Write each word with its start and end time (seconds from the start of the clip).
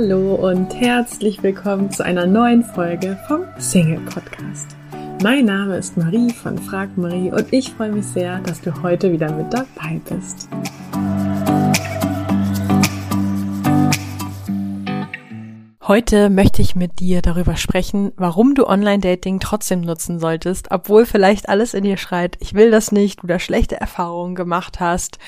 Hallo 0.00 0.36
und 0.36 0.72
herzlich 0.76 1.42
willkommen 1.42 1.90
zu 1.90 2.04
einer 2.04 2.24
neuen 2.24 2.62
Folge 2.62 3.18
vom 3.26 3.40
Single 3.58 3.98
Podcast. 4.02 4.76
Mein 5.24 5.46
Name 5.46 5.76
ist 5.76 5.96
Marie 5.96 6.30
von 6.30 6.56
Frag 6.56 6.96
Marie 6.96 7.32
und 7.32 7.52
ich 7.52 7.72
freue 7.72 7.90
mich 7.90 8.06
sehr, 8.06 8.38
dass 8.38 8.60
du 8.60 8.80
heute 8.84 9.10
wieder 9.10 9.32
mit 9.32 9.52
dabei 9.52 10.00
bist. 10.08 10.48
Heute 15.82 16.30
möchte 16.30 16.62
ich 16.62 16.76
mit 16.76 17.00
dir 17.00 17.20
darüber 17.20 17.56
sprechen, 17.56 18.12
warum 18.16 18.54
du 18.54 18.68
Online-Dating 18.68 19.40
trotzdem 19.40 19.80
nutzen 19.80 20.20
solltest, 20.20 20.70
obwohl 20.70 21.06
vielleicht 21.06 21.48
alles 21.48 21.74
in 21.74 21.82
dir 21.82 21.96
schreit, 21.96 22.36
ich 22.38 22.54
will 22.54 22.70
das 22.70 22.92
nicht, 22.92 23.18
da 23.24 23.40
schlechte 23.40 23.80
Erfahrungen 23.80 24.36
gemacht 24.36 24.78
hast, 24.78 25.18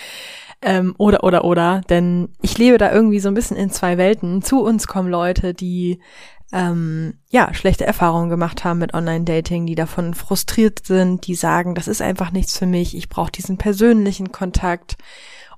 ähm, 0.62 0.94
oder, 0.98 1.24
oder, 1.24 1.44
oder. 1.44 1.80
Denn 1.88 2.30
ich 2.42 2.58
lebe 2.58 2.78
da 2.78 2.92
irgendwie 2.92 3.20
so 3.20 3.28
ein 3.28 3.34
bisschen 3.34 3.56
in 3.56 3.70
zwei 3.70 3.98
Welten. 3.98 4.42
Zu 4.42 4.62
uns 4.62 4.86
kommen 4.86 5.08
Leute, 5.08 5.54
die 5.54 6.00
ähm, 6.52 7.14
ja, 7.28 7.54
schlechte 7.54 7.86
Erfahrungen 7.86 8.28
gemacht 8.28 8.64
haben 8.64 8.78
mit 8.78 8.94
Online-Dating, 8.94 9.66
die 9.66 9.76
davon 9.76 10.14
frustriert 10.14 10.84
sind, 10.84 11.26
die 11.26 11.34
sagen, 11.34 11.74
das 11.74 11.88
ist 11.88 12.02
einfach 12.02 12.32
nichts 12.32 12.58
für 12.58 12.66
mich, 12.66 12.96
ich 12.96 13.08
brauche 13.08 13.30
diesen 13.30 13.56
persönlichen 13.56 14.32
Kontakt. 14.32 14.96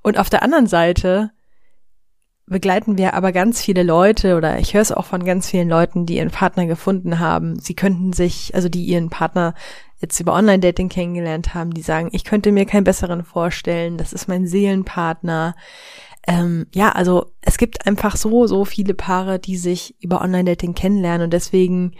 Und 0.02 0.18
auf 0.18 0.28
der 0.28 0.42
anderen 0.42 0.66
Seite 0.66 1.30
begleiten 2.46 2.98
wir 2.98 3.14
aber 3.14 3.32
ganz 3.32 3.62
viele 3.62 3.82
Leute 3.82 4.36
oder 4.36 4.58
ich 4.58 4.74
höre 4.74 4.82
es 4.82 4.92
auch 4.92 5.06
von 5.06 5.24
ganz 5.24 5.48
vielen 5.48 5.68
Leuten, 5.68 6.04
die 6.04 6.16
ihren 6.16 6.30
Partner 6.30 6.66
gefunden 6.66 7.18
haben. 7.18 7.58
Sie 7.58 7.74
könnten 7.74 8.12
sich, 8.12 8.54
also 8.54 8.68
die 8.68 8.84
ihren 8.84 9.08
Partner 9.08 9.54
jetzt 10.02 10.20
über 10.20 10.34
Online-Dating 10.34 10.88
kennengelernt 10.88 11.54
haben, 11.54 11.72
die 11.72 11.82
sagen, 11.82 12.10
ich 12.12 12.24
könnte 12.24 12.52
mir 12.52 12.66
keinen 12.66 12.84
besseren 12.84 13.24
vorstellen, 13.24 13.96
das 13.96 14.12
ist 14.12 14.28
mein 14.28 14.46
Seelenpartner. 14.46 15.54
Ähm, 16.26 16.66
ja, 16.74 16.90
also 16.90 17.32
es 17.40 17.56
gibt 17.56 17.86
einfach 17.86 18.16
so, 18.16 18.46
so 18.46 18.64
viele 18.64 18.94
Paare, 18.94 19.38
die 19.38 19.56
sich 19.56 19.94
über 20.00 20.20
Online-Dating 20.20 20.74
kennenlernen 20.74 21.22
und 21.24 21.32
deswegen 21.32 21.92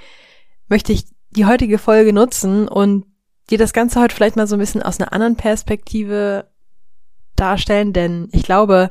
möchte 0.69 0.93
ich 0.93 1.05
die 1.31 1.47
heutige 1.47 1.79
Folge 1.79 2.13
nutzen 2.13 2.69
und 2.69 3.07
dir 3.51 3.59
das 3.59 3.73
Ganze 3.73 4.01
heute 4.01 4.15
vielleicht 4.15 4.37
mal 4.37 4.47
so 4.47 4.57
ein 4.57 4.61
bisschen 4.61 4.83
aus 4.83 5.01
einer 5.01 5.13
anderen 5.13 5.37
Perspektive 5.37 6.49
darstellen, 7.37 7.93
denn 7.93 8.29
ich 8.33 8.43
glaube, 8.43 8.91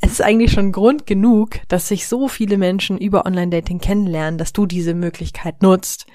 es 0.00 0.12
ist 0.12 0.22
eigentlich 0.22 0.52
schon 0.52 0.72
Grund 0.72 1.06
genug, 1.06 1.60
dass 1.68 1.88
sich 1.88 2.06
so 2.06 2.28
viele 2.28 2.56
Menschen 2.56 2.98
über 2.98 3.26
Online-Dating 3.26 3.80
kennenlernen, 3.80 4.38
dass 4.38 4.52
du 4.52 4.66
diese 4.66 4.94
Möglichkeit 4.94 5.62
nutzt. 5.62 6.06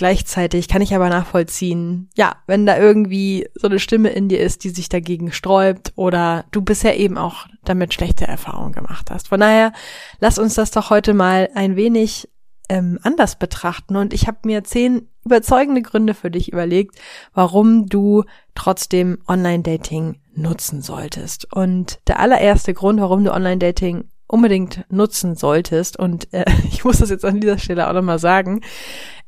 Gleichzeitig 0.00 0.66
kann 0.68 0.80
ich 0.80 0.94
aber 0.94 1.10
nachvollziehen, 1.10 2.08
ja, 2.16 2.36
wenn 2.46 2.64
da 2.64 2.78
irgendwie 2.78 3.46
so 3.52 3.68
eine 3.68 3.78
Stimme 3.78 4.08
in 4.08 4.30
dir 4.30 4.40
ist, 4.40 4.64
die 4.64 4.70
sich 4.70 4.88
dagegen 4.88 5.30
sträubt 5.30 5.92
oder 5.94 6.46
du 6.52 6.62
bisher 6.62 6.98
eben 6.98 7.18
auch 7.18 7.44
damit 7.66 7.92
schlechte 7.92 8.26
Erfahrungen 8.26 8.72
gemacht 8.72 9.10
hast. 9.10 9.28
Von 9.28 9.40
daher, 9.40 9.74
lass 10.18 10.38
uns 10.38 10.54
das 10.54 10.70
doch 10.70 10.88
heute 10.88 11.12
mal 11.12 11.50
ein 11.54 11.76
wenig 11.76 12.30
ähm, 12.70 12.98
anders 13.02 13.38
betrachten 13.38 13.94
und 13.94 14.14
ich 14.14 14.26
habe 14.26 14.38
mir 14.44 14.64
zehn 14.64 15.06
überzeugende 15.26 15.82
Gründe 15.82 16.14
für 16.14 16.30
dich 16.30 16.50
überlegt, 16.50 16.96
warum 17.34 17.84
du 17.84 18.24
trotzdem 18.54 19.18
Online-Dating 19.28 20.18
nutzen 20.34 20.80
solltest. 20.80 21.52
Und 21.52 21.98
der 22.06 22.20
allererste 22.20 22.72
Grund, 22.72 23.02
warum 23.02 23.22
du 23.22 23.34
Online-Dating 23.34 24.08
unbedingt 24.30 24.84
nutzen 24.90 25.34
solltest. 25.34 25.98
Und 25.98 26.32
äh, 26.32 26.44
ich 26.70 26.84
muss 26.84 26.98
das 26.98 27.10
jetzt 27.10 27.24
an 27.24 27.40
dieser 27.40 27.58
Stelle 27.58 27.88
auch 27.88 27.92
nochmal 27.92 28.18
sagen. 28.18 28.60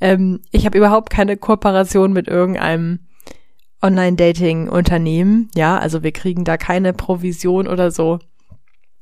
Ähm, 0.00 0.40
ich 0.50 0.64
habe 0.66 0.78
überhaupt 0.78 1.10
keine 1.10 1.36
Kooperation 1.36 2.12
mit 2.12 2.28
irgendeinem 2.28 3.00
Online-Dating-Unternehmen. 3.82 5.50
Ja, 5.54 5.78
also 5.78 6.02
wir 6.02 6.12
kriegen 6.12 6.44
da 6.44 6.56
keine 6.56 6.92
Provision 6.92 7.66
oder 7.66 7.90
so. 7.90 8.20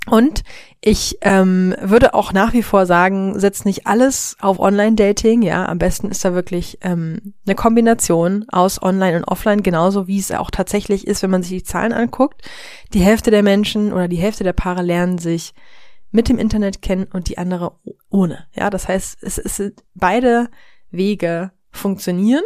Und 0.06 0.42
ich 0.80 1.18
ähm, 1.20 1.74
würde 1.82 2.14
auch 2.14 2.32
nach 2.32 2.54
wie 2.54 2.62
vor 2.62 2.86
sagen, 2.86 3.38
setzt 3.38 3.66
nicht 3.66 3.86
alles 3.86 4.36
auf 4.40 4.58
Online-Dating. 4.58 5.42
Ja, 5.42 5.66
am 5.66 5.78
besten 5.78 6.08
ist 6.08 6.24
da 6.24 6.32
wirklich 6.32 6.78
ähm, 6.80 7.34
eine 7.46 7.54
Kombination 7.54 8.46
aus 8.48 8.82
Online 8.82 9.18
und 9.18 9.24
Offline, 9.24 9.62
genauso 9.62 10.06
wie 10.06 10.18
es 10.18 10.32
auch 10.32 10.50
tatsächlich 10.50 11.06
ist, 11.06 11.22
wenn 11.22 11.30
man 11.30 11.42
sich 11.42 11.52
die 11.52 11.64
Zahlen 11.64 11.92
anguckt. 11.92 12.40
Die 12.94 13.00
Hälfte 13.00 13.30
der 13.30 13.42
Menschen 13.42 13.92
oder 13.92 14.08
die 14.08 14.16
Hälfte 14.16 14.42
der 14.42 14.54
Paare 14.54 14.82
lernen 14.82 15.18
sich 15.18 15.52
mit 16.10 16.28
dem 16.28 16.38
Internet 16.38 16.82
kennen 16.82 17.06
und 17.12 17.28
die 17.28 17.38
andere 17.38 17.78
ohne. 18.08 18.46
Ja, 18.54 18.70
das 18.70 18.88
heißt, 18.88 19.22
es, 19.22 19.38
es 19.38 19.72
beide 19.94 20.50
Wege 20.90 21.52
funktionieren 21.70 22.44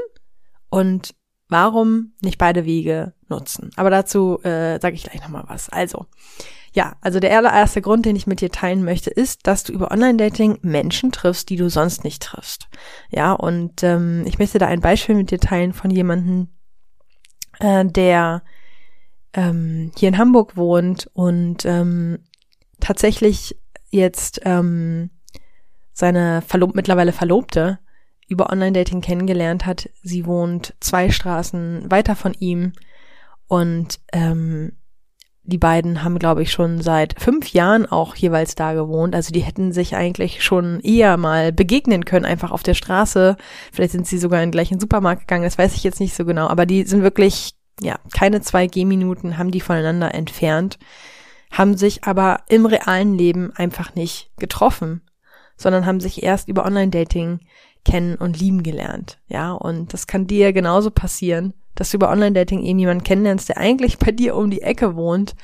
und 0.68 1.14
warum 1.48 2.12
nicht 2.20 2.38
beide 2.38 2.64
Wege 2.64 3.14
nutzen? 3.28 3.70
Aber 3.76 3.90
dazu 3.90 4.40
äh, 4.42 4.78
sage 4.80 4.94
ich 4.94 5.04
gleich 5.04 5.20
nochmal 5.20 5.44
was. 5.46 5.68
Also, 5.68 6.06
ja, 6.72 6.96
also 7.00 7.20
der 7.20 7.36
allererste 7.36 7.80
Grund, 7.80 8.04
den 8.04 8.16
ich 8.16 8.26
mit 8.26 8.40
dir 8.40 8.50
teilen 8.50 8.84
möchte, 8.84 9.10
ist, 9.10 9.46
dass 9.46 9.64
du 9.64 9.72
über 9.72 9.90
Online-Dating 9.90 10.58
Menschen 10.62 11.12
triffst, 11.12 11.48
die 11.50 11.56
du 11.56 11.70
sonst 11.70 12.04
nicht 12.04 12.22
triffst. 12.22 12.68
Ja, 13.10 13.32
und 13.32 13.82
ähm, 13.82 14.24
ich 14.26 14.38
möchte 14.38 14.58
da 14.58 14.66
ein 14.66 14.80
Beispiel 14.80 15.14
mit 15.14 15.30
dir 15.30 15.38
teilen 15.38 15.72
von 15.72 15.90
jemandem, 15.90 16.48
äh, 17.60 17.84
der 17.84 18.42
ähm, 19.34 19.92
hier 19.96 20.08
in 20.08 20.18
Hamburg 20.18 20.56
wohnt 20.56 21.08
und 21.12 21.64
ähm, 21.64 22.18
tatsächlich 22.84 23.56
jetzt 23.90 24.40
ähm, 24.44 25.10
seine 25.92 26.42
Verlob 26.42 26.74
mittlerweile 26.74 27.12
Verlobte 27.12 27.78
über 28.28 28.50
Online-Dating 28.50 29.00
kennengelernt 29.00 29.66
hat. 29.66 29.88
Sie 30.02 30.26
wohnt 30.26 30.74
zwei 30.80 31.10
Straßen 31.10 31.90
weiter 31.90 32.16
von 32.16 32.34
ihm 32.34 32.72
und 33.46 34.00
ähm, 34.12 34.72
die 35.46 35.58
beiden 35.58 36.02
haben, 36.02 36.18
glaube 36.18 36.42
ich, 36.42 36.50
schon 36.50 36.80
seit 36.80 37.20
fünf 37.20 37.52
Jahren 37.52 37.84
auch 37.84 38.16
jeweils 38.16 38.54
da 38.54 38.72
gewohnt. 38.72 39.14
Also 39.14 39.30
die 39.30 39.42
hätten 39.42 39.72
sich 39.72 39.94
eigentlich 39.94 40.42
schon 40.42 40.80
eher 40.80 41.18
mal 41.18 41.52
begegnen 41.52 42.06
können, 42.06 42.24
einfach 42.24 42.50
auf 42.50 42.62
der 42.62 42.72
Straße. 42.74 43.36
Vielleicht 43.70 43.92
sind 43.92 44.06
sie 44.06 44.18
sogar 44.18 44.42
in 44.42 44.48
den 44.48 44.52
gleichen 44.52 44.80
Supermarkt 44.80 45.22
gegangen, 45.22 45.44
das 45.44 45.58
weiß 45.58 45.74
ich 45.74 45.84
jetzt 45.84 46.00
nicht 46.00 46.14
so 46.14 46.24
genau. 46.24 46.48
Aber 46.48 46.64
die 46.64 46.84
sind 46.84 47.02
wirklich, 47.02 47.52
ja, 47.80 47.98
keine 48.14 48.40
zwei 48.40 48.66
Gehminuten 48.66 49.36
haben 49.36 49.50
die 49.50 49.60
voneinander 49.60 50.14
entfernt 50.14 50.78
haben 51.54 51.76
sich 51.76 52.04
aber 52.04 52.40
im 52.48 52.66
realen 52.66 53.16
Leben 53.16 53.52
einfach 53.54 53.94
nicht 53.94 54.30
getroffen, 54.38 55.02
sondern 55.56 55.86
haben 55.86 56.00
sich 56.00 56.22
erst 56.22 56.48
über 56.48 56.64
Online-Dating 56.66 57.40
kennen 57.84 58.16
und 58.16 58.38
lieben 58.38 58.62
gelernt. 58.62 59.20
Ja, 59.28 59.52
und 59.52 59.92
das 59.92 60.06
kann 60.06 60.26
dir 60.26 60.52
genauso 60.52 60.90
passieren, 60.90 61.54
dass 61.74 61.90
du 61.90 61.96
über 61.96 62.10
Online-Dating 62.10 62.62
eben 62.62 62.78
jemanden 62.78 63.04
kennenlernst, 63.04 63.48
der 63.48 63.58
eigentlich 63.58 63.98
bei 63.98 64.10
dir 64.10 64.36
um 64.36 64.50
die 64.50 64.62
Ecke 64.62 64.96
wohnt, 64.96 65.34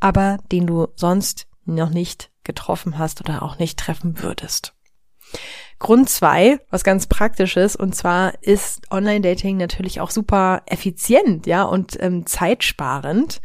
aber 0.00 0.38
den 0.50 0.66
du 0.66 0.88
sonst 0.96 1.46
noch 1.64 1.90
nicht 1.90 2.30
getroffen 2.42 2.98
hast 2.98 3.20
oder 3.20 3.42
auch 3.42 3.58
nicht 3.58 3.78
treffen 3.78 4.22
würdest. 4.22 4.74
Grund 5.80 6.10
zwei, 6.10 6.60
was 6.70 6.84
ganz 6.84 7.06
praktisch 7.06 7.56
ist, 7.56 7.74
und 7.74 7.94
zwar 7.94 8.34
ist 8.42 8.82
Online-Dating 8.92 9.56
natürlich 9.56 10.00
auch 10.00 10.10
super 10.10 10.62
effizient, 10.66 11.46
ja, 11.46 11.64
und 11.64 11.96
ähm, 12.00 12.26
zeitsparend. 12.26 13.40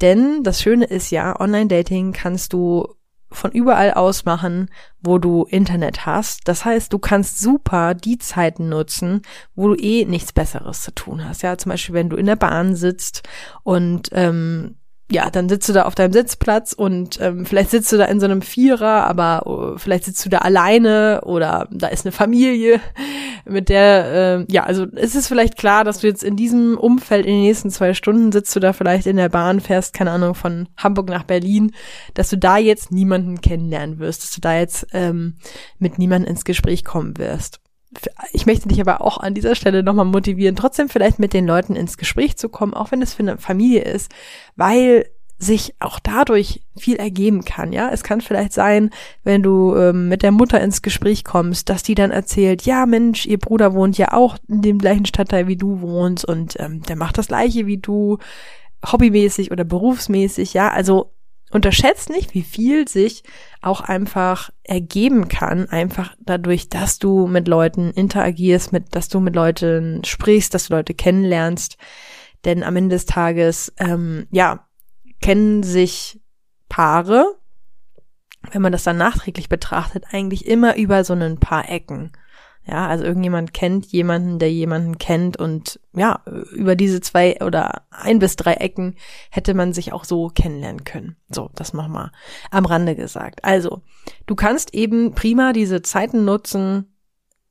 Denn 0.00 0.42
das 0.42 0.60
Schöne 0.60 0.84
ist 0.84 1.10
ja, 1.10 1.40
Online-Dating 1.40 2.12
kannst 2.12 2.52
du 2.52 2.96
von 3.30 3.52
überall 3.52 3.94
aus 3.94 4.24
machen, 4.24 4.68
wo 5.00 5.18
du 5.18 5.44
Internet 5.44 6.06
hast. 6.06 6.48
Das 6.48 6.64
heißt, 6.64 6.92
du 6.92 6.98
kannst 6.98 7.38
super 7.38 7.94
die 7.94 8.18
Zeiten 8.18 8.68
nutzen, 8.68 9.22
wo 9.54 9.68
du 9.68 9.74
eh 9.76 10.04
nichts 10.04 10.32
Besseres 10.32 10.82
zu 10.82 10.92
tun 10.92 11.24
hast. 11.24 11.42
Ja, 11.42 11.56
zum 11.56 11.70
Beispiel, 11.70 11.94
wenn 11.94 12.10
du 12.10 12.16
in 12.16 12.26
der 12.26 12.36
Bahn 12.36 12.74
sitzt 12.74 13.22
und 13.62 14.08
ähm, 14.12 14.76
ja, 15.08 15.30
dann 15.30 15.48
sitzt 15.48 15.68
du 15.68 15.72
da 15.72 15.84
auf 15.84 15.94
deinem 15.94 16.12
Sitzplatz 16.12 16.72
und 16.72 17.20
ähm, 17.20 17.46
vielleicht 17.46 17.70
sitzt 17.70 17.92
du 17.92 17.96
da 17.96 18.06
in 18.06 18.18
so 18.18 18.26
einem 18.26 18.42
Vierer, 18.42 19.06
aber 19.06 19.46
uh, 19.46 19.78
vielleicht 19.78 20.04
sitzt 20.04 20.24
du 20.24 20.28
da 20.28 20.38
alleine 20.38 21.20
oder 21.24 21.68
da 21.70 21.86
ist 21.86 22.04
eine 22.04 22.10
Familie, 22.10 22.80
mit 23.44 23.68
der, 23.68 24.44
äh, 24.48 24.52
ja, 24.52 24.64
also 24.64 24.84
ist 24.84 25.14
es 25.14 25.28
vielleicht 25.28 25.56
klar, 25.56 25.84
dass 25.84 26.00
du 26.00 26.08
jetzt 26.08 26.24
in 26.24 26.34
diesem 26.34 26.76
Umfeld 26.76 27.24
in 27.24 27.34
den 27.34 27.42
nächsten 27.42 27.70
zwei 27.70 27.94
Stunden 27.94 28.32
sitzt 28.32 28.56
du 28.56 28.60
da 28.60 28.72
vielleicht 28.72 29.06
in 29.06 29.16
der 29.16 29.28
Bahn, 29.28 29.60
fährst, 29.60 29.94
keine 29.94 30.10
Ahnung, 30.10 30.34
von 30.34 30.68
Hamburg 30.76 31.08
nach 31.08 31.22
Berlin, 31.22 31.72
dass 32.14 32.28
du 32.28 32.36
da 32.36 32.58
jetzt 32.58 32.90
niemanden 32.90 33.40
kennenlernen 33.40 34.00
wirst, 34.00 34.24
dass 34.24 34.32
du 34.32 34.40
da 34.40 34.58
jetzt 34.58 34.88
ähm, 34.92 35.36
mit 35.78 35.98
niemandem 35.98 36.32
ins 36.32 36.44
Gespräch 36.44 36.84
kommen 36.84 37.16
wirst 37.16 37.60
ich 38.32 38.46
möchte 38.46 38.68
dich 38.68 38.80
aber 38.80 39.00
auch 39.00 39.18
an 39.18 39.34
dieser 39.34 39.54
Stelle 39.54 39.82
nochmal 39.82 40.04
motivieren, 40.04 40.56
trotzdem 40.56 40.88
vielleicht 40.88 41.18
mit 41.18 41.32
den 41.32 41.46
Leuten 41.46 41.76
ins 41.76 41.96
Gespräch 41.96 42.36
zu 42.36 42.48
kommen, 42.48 42.74
auch 42.74 42.90
wenn 42.90 43.02
es 43.02 43.14
für 43.14 43.22
eine 43.22 43.38
Familie 43.38 43.82
ist, 43.82 44.12
weil 44.56 45.06
sich 45.38 45.74
auch 45.80 45.98
dadurch 46.00 46.62
viel 46.78 46.96
ergeben 46.96 47.44
kann, 47.44 47.72
ja. 47.72 47.90
Es 47.90 48.02
kann 48.02 48.22
vielleicht 48.22 48.54
sein, 48.54 48.90
wenn 49.22 49.42
du 49.42 49.76
ähm, 49.76 50.08
mit 50.08 50.22
der 50.22 50.32
Mutter 50.32 50.60
ins 50.62 50.80
Gespräch 50.80 51.24
kommst, 51.24 51.68
dass 51.68 51.82
die 51.82 51.94
dann 51.94 52.10
erzählt, 52.10 52.62
ja 52.62 52.86
Mensch, 52.86 53.26
ihr 53.26 53.38
Bruder 53.38 53.74
wohnt 53.74 53.98
ja 53.98 54.12
auch 54.12 54.38
in 54.48 54.62
dem 54.62 54.78
gleichen 54.78 55.04
Stadtteil 55.04 55.46
wie 55.46 55.56
du 55.56 55.82
wohnst 55.82 56.24
und 56.24 56.56
ähm, 56.58 56.82
der 56.82 56.96
macht 56.96 57.18
das 57.18 57.28
gleiche 57.28 57.66
wie 57.66 57.76
du, 57.76 58.16
hobbymäßig 58.90 59.50
oder 59.50 59.64
berufsmäßig, 59.64 60.54
ja. 60.54 60.70
Also 60.70 61.12
unterschätzt 61.56 62.08
nicht, 62.10 62.34
wie 62.34 62.42
viel 62.42 62.86
sich 62.86 63.24
auch 63.60 63.80
einfach 63.80 64.50
ergeben 64.62 65.26
kann, 65.28 65.68
einfach 65.68 66.14
dadurch, 66.20 66.68
dass 66.68 66.98
du 66.98 67.26
mit 67.26 67.48
Leuten 67.48 67.90
interagierst, 67.90 68.72
mit, 68.72 68.94
dass 68.94 69.08
du 69.08 69.18
mit 69.18 69.34
Leuten 69.34 70.04
sprichst, 70.04 70.54
dass 70.54 70.68
du 70.68 70.74
Leute 70.74 70.94
kennenlernst. 70.94 71.76
Denn 72.44 72.62
am 72.62 72.76
Ende 72.76 72.94
des 72.94 73.06
Tages, 73.06 73.72
ähm, 73.78 74.28
ja, 74.30 74.68
kennen 75.20 75.64
sich 75.64 76.20
Paare 76.68 77.36
wenn 78.52 78.62
man 78.62 78.72
das 78.72 78.84
dann 78.84 78.96
nachträglich 78.96 79.48
betrachtet, 79.48 80.04
eigentlich 80.12 80.46
immer 80.46 80.76
über 80.76 81.04
so 81.04 81.14
ein 81.14 81.38
paar 81.38 81.68
Ecken. 81.68 82.12
Ja, 82.68 82.88
also 82.88 83.04
irgendjemand 83.04 83.54
kennt 83.54 83.86
jemanden, 83.86 84.40
der 84.40 84.52
jemanden 84.52 84.98
kennt 84.98 85.36
und 85.36 85.78
ja, 85.94 86.20
über 86.52 86.74
diese 86.74 87.00
zwei 87.00 87.40
oder 87.40 87.82
ein 87.90 88.18
bis 88.18 88.34
drei 88.34 88.54
Ecken 88.54 88.96
hätte 89.30 89.54
man 89.54 89.72
sich 89.72 89.92
auch 89.92 90.04
so 90.04 90.28
kennenlernen 90.28 90.82
können. 90.82 91.16
So, 91.28 91.50
das 91.54 91.72
wir 91.72 92.10
am 92.50 92.64
Rande 92.64 92.96
gesagt. 92.96 93.44
Also, 93.44 93.82
du 94.26 94.34
kannst 94.34 94.74
eben 94.74 95.14
prima 95.14 95.52
diese 95.52 95.80
Zeiten 95.82 96.24
nutzen, 96.24 96.96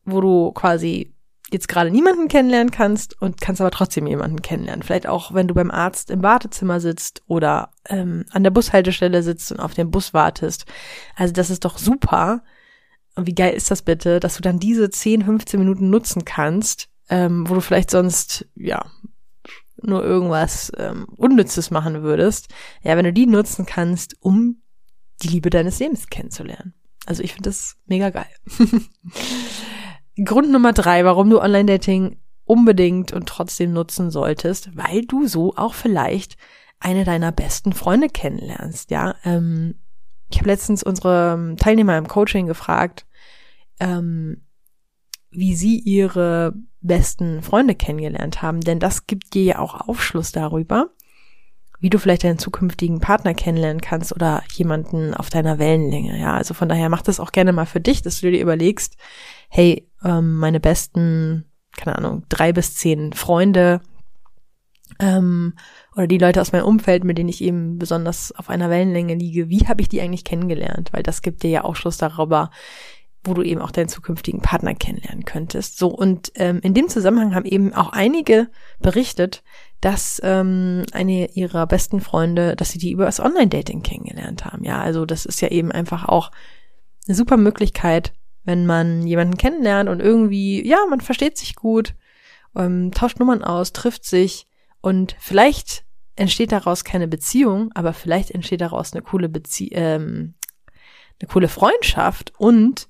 wo 0.04 0.20
du 0.20 0.52
quasi 0.52 1.16
jetzt 1.52 1.68
gerade 1.68 1.92
niemanden 1.92 2.28
kennenlernen 2.28 2.72
kannst 2.72 3.22
und 3.22 3.40
kannst 3.40 3.62
aber 3.62 3.72
trotzdem 3.72 4.08
jemanden 4.08 4.42
kennenlernen. 4.42 4.84
Vielleicht 4.84 5.08
auch, 5.08 5.34
wenn 5.34 5.48
du 5.48 5.54
beim 5.54 5.72
Arzt 5.72 6.10
im 6.10 6.24
Wartezimmer 6.24 6.80
sitzt 6.80 7.22
oder 7.28 7.70
ähm, 7.88 8.26
an 8.32 8.44
der 8.44 8.52
Bushaltestelle 8.52 9.24
sitzt 9.24 9.52
und 9.52 9.60
auf 9.60 9.74
den 9.74 9.92
Bus 9.92 10.14
wartest. 10.14 10.66
Also 11.16 11.34
das 11.34 11.50
ist 11.50 11.64
doch 11.64 11.78
super. 11.78 12.44
Und 13.16 13.28
wie 13.28 13.36
geil 13.36 13.54
ist 13.54 13.72
das 13.72 13.82
bitte, 13.82 14.20
dass 14.20 14.36
du 14.36 14.42
dann 14.42 14.60
diese 14.60 14.90
10, 14.90 15.24
15 15.24 15.60
Minuten 15.60 15.90
nutzen 15.90 16.26
kannst, 16.26 16.90
ähm, 17.10 17.50
wo 17.50 17.56
du 17.56 17.62
vielleicht 17.62 17.92
sonst, 17.92 18.46
ja, 18.56 18.86
nur 19.82 20.04
irgendwas 20.04 20.72
ähm, 20.78 21.06
Unnützes 21.16 21.72
machen 21.72 22.02
würdest. 22.04 22.50
Ja, 22.82 22.98
wenn 22.98 23.06
du 23.06 23.14
die 23.14 23.28
nutzen 23.28 23.66
kannst, 23.66 24.16
um 24.20 24.62
die 25.22 25.28
Liebe 25.28 25.50
deines 25.50 25.80
Lebens 25.80 26.08
kennenzulernen. 26.08 26.74
Also 27.06 27.24
ich 27.24 27.34
finde 27.34 27.50
das 27.50 27.78
mega 27.86 28.10
geil. 28.10 28.30
Grund 30.26 30.50
Nummer 30.52 30.74
drei, 30.74 31.06
warum 31.06 31.30
du 31.30 31.42
Online-Dating 31.42 32.18
unbedingt 32.46 33.12
und 33.12 33.28
trotzdem 33.28 33.74
nutzen 33.74 34.12
solltest, 34.12 34.76
weil 34.76 35.02
du 35.06 35.28
so 35.28 35.56
auch 35.56 35.74
vielleicht 35.74 36.38
eine 36.80 37.04
deiner 37.04 37.32
besten 37.32 37.74
Freunde 37.74 38.10
kennenlernst. 38.10 38.92
Ja, 38.92 39.16
ähm, 39.24 39.76
ich 40.30 40.40
habe 40.40 40.50
letztens 40.50 40.84
unsere 40.84 41.56
Teilnehmer 41.58 41.98
im 41.98 42.08
Coaching 42.08 42.48
gefragt, 42.48 43.05
ähm, 43.80 44.46
wie 45.32 45.56
sie 45.56 45.80
ihre 45.80 46.54
besten 46.82 47.42
Freunde 47.42 47.76
kennengelernt 47.76 48.42
haben, 48.42 48.62
denn 48.62 48.80
das 48.80 49.08
gibt 49.08 49.34
dir 49.34 49.44
ja 49.44 49.60
auch 49.60 49.88
Aufschluss 49.88 50.32
darüber, 50.32 50.90
wie 51.80 51.90
du 51.90 52.00
vielleicht 52.00 52.24
deinen 52.24 52.40
zukünftigen 52.40 53.00
Partner 53.00 53.34
kennenlernen 53.34 53.82
kannst 53.82 54.14
oder 54.14 54.44
jemanden 54.54 55.14
auf 55.14 55.30
deiner 55.30 55.60
Wellenlänge. 55.60 56.20
Ja, 56.20 56.36
also 56.36 56.54
von 56.54 56.70
daher 56.70 56.90
mach 56.90 57.02
das 57.02 57.20
auch 57.20 57.32
gerne 57.32 57.54
mal 57.54 57.66
für 57.66 57.82
dich, 57.82 58.02
dass 58.02 58.22
du 58.22 58.32
dir 58.32 58.42
überlegst, 58.42 58.98
hey, 59.50 59.90
ähm, 60.04 60.36
meine 60.36 60.60
besten, 60.60 61.46
keine 61.76 61.98
Ahnung, 61.98 62.24
drei 62.30 62.54
bis 62.54 62.76
zehn 62.76 63.14
Freunde 63.14 63.82
ähm, 65.00 65.54
oder 65.96 66.08
die 66.08 66.18
Leute 66.18 66.42
aus 66.42 66.52
meinem 66.52 66.66
Umfeld, 66.66 67.04
mit 67.04 67.18
denen 67.18 67.30
ich 67.30 67.42
eben 67.42 67.78
besonders 67.78 68.32
auf 68.32 68.50
einer 68.50 68.70
Wellenlänge 68.70 69.16
liege, 69.16 69.50
wie 69.50 69.68
habe 69.68 69.82
ich 69.82 69.90
die 69.90 70.02
eigentlich 70.02 70.24
kennengelernt? 70.24 70.94
Weil 70.94 71.04
das 71.04 71.22
gibt 71.22 71.44
dir 71.44 71.50
ja 71.50 71.62
Aufschluss 71.62 71.98
darüber, 71.98 72.52
wo 73.26 73.34
du 73.34 73.42
eben 73.42 73.62
auch 73.62 73.72
deinen 73.72 73.90
zukünftigen 73.90 74.42
Partner 74.42 74.74
kennenlernen 74.74 75.26
könntest. 75.26 75.78
So, 75.78 75.90
und 75.90 76.32
ähm, 76.36 76.60
in 76.62 76.74
dem 76.74 76.88
Zusammenhang 76.90 77.36
haben 77.36 77.46
eben 77.46 77.74
auch 77.74 77.90
einige 77.90 78.50
berichtet, 78.80 79.44
dass 79.82 80.22
ähm, 80.24 80.84
eine 80.94 81.32
ihrer 81.32 81.68
besten 81.68 82.02
Freunde, 82.02 82.56
dass 82.56 82.72
sie 82.72 82.80
die 82.80 82.92
über 82.92 83.06
das 83.06 83.20
Online-Dating 83.20 83.84
kennengelernt 83.84 84.46
haben. 84.46 84.64
Ja, 84.64 84.80
also 84.80 85.06
das 85.06 85.26
ist 85.26 85.42
ja 85.42 85.50
eben 85.50 85.72
einfach 85.72 86.08
auch 86.08 86.32
eine 87.08 87.16
super 87.16 87.38
Möglichkeit, 87.38 88.14
wenn 88.44 88.66
man 88.66 89.06
jemanden 89.06 89.38
kennenlernt 89.38 89.90
und 89.90 90.00
irgendwie, 90.00 90.66
ja, 90.68 90.80
man 90.90 91.02
versteht 91.02 91.38
sich 91.38 91.56
gut, 91.56 91.96
ähm, 92.56 92.92
tauscht 92.92 93.20
Nummern 93.20 93.44
aus, 93.44 93.74
trifft 93.74 94.06
sich 94.06 94.48
und 94.82 95.16
vielleicht 95.20 95.84
entsteht 96.16 96.52
daraus 96.52 96.84
keine 96.84 97.08
Beziehung, 97.08 97.72
aber 97.74 97.92
vielleicht 97.94 98.32
entsteht 98.32 98.62
daraus 98.62 98.94
eine 98.94 99.02
coole 99.02 99.30
Bezie 99.30 99.70
ähm, 99.74 100.36
eine 101.20 101.30
coole 101.30 101.48
Freundschaft 101.48 102.34
und 102.38 102.88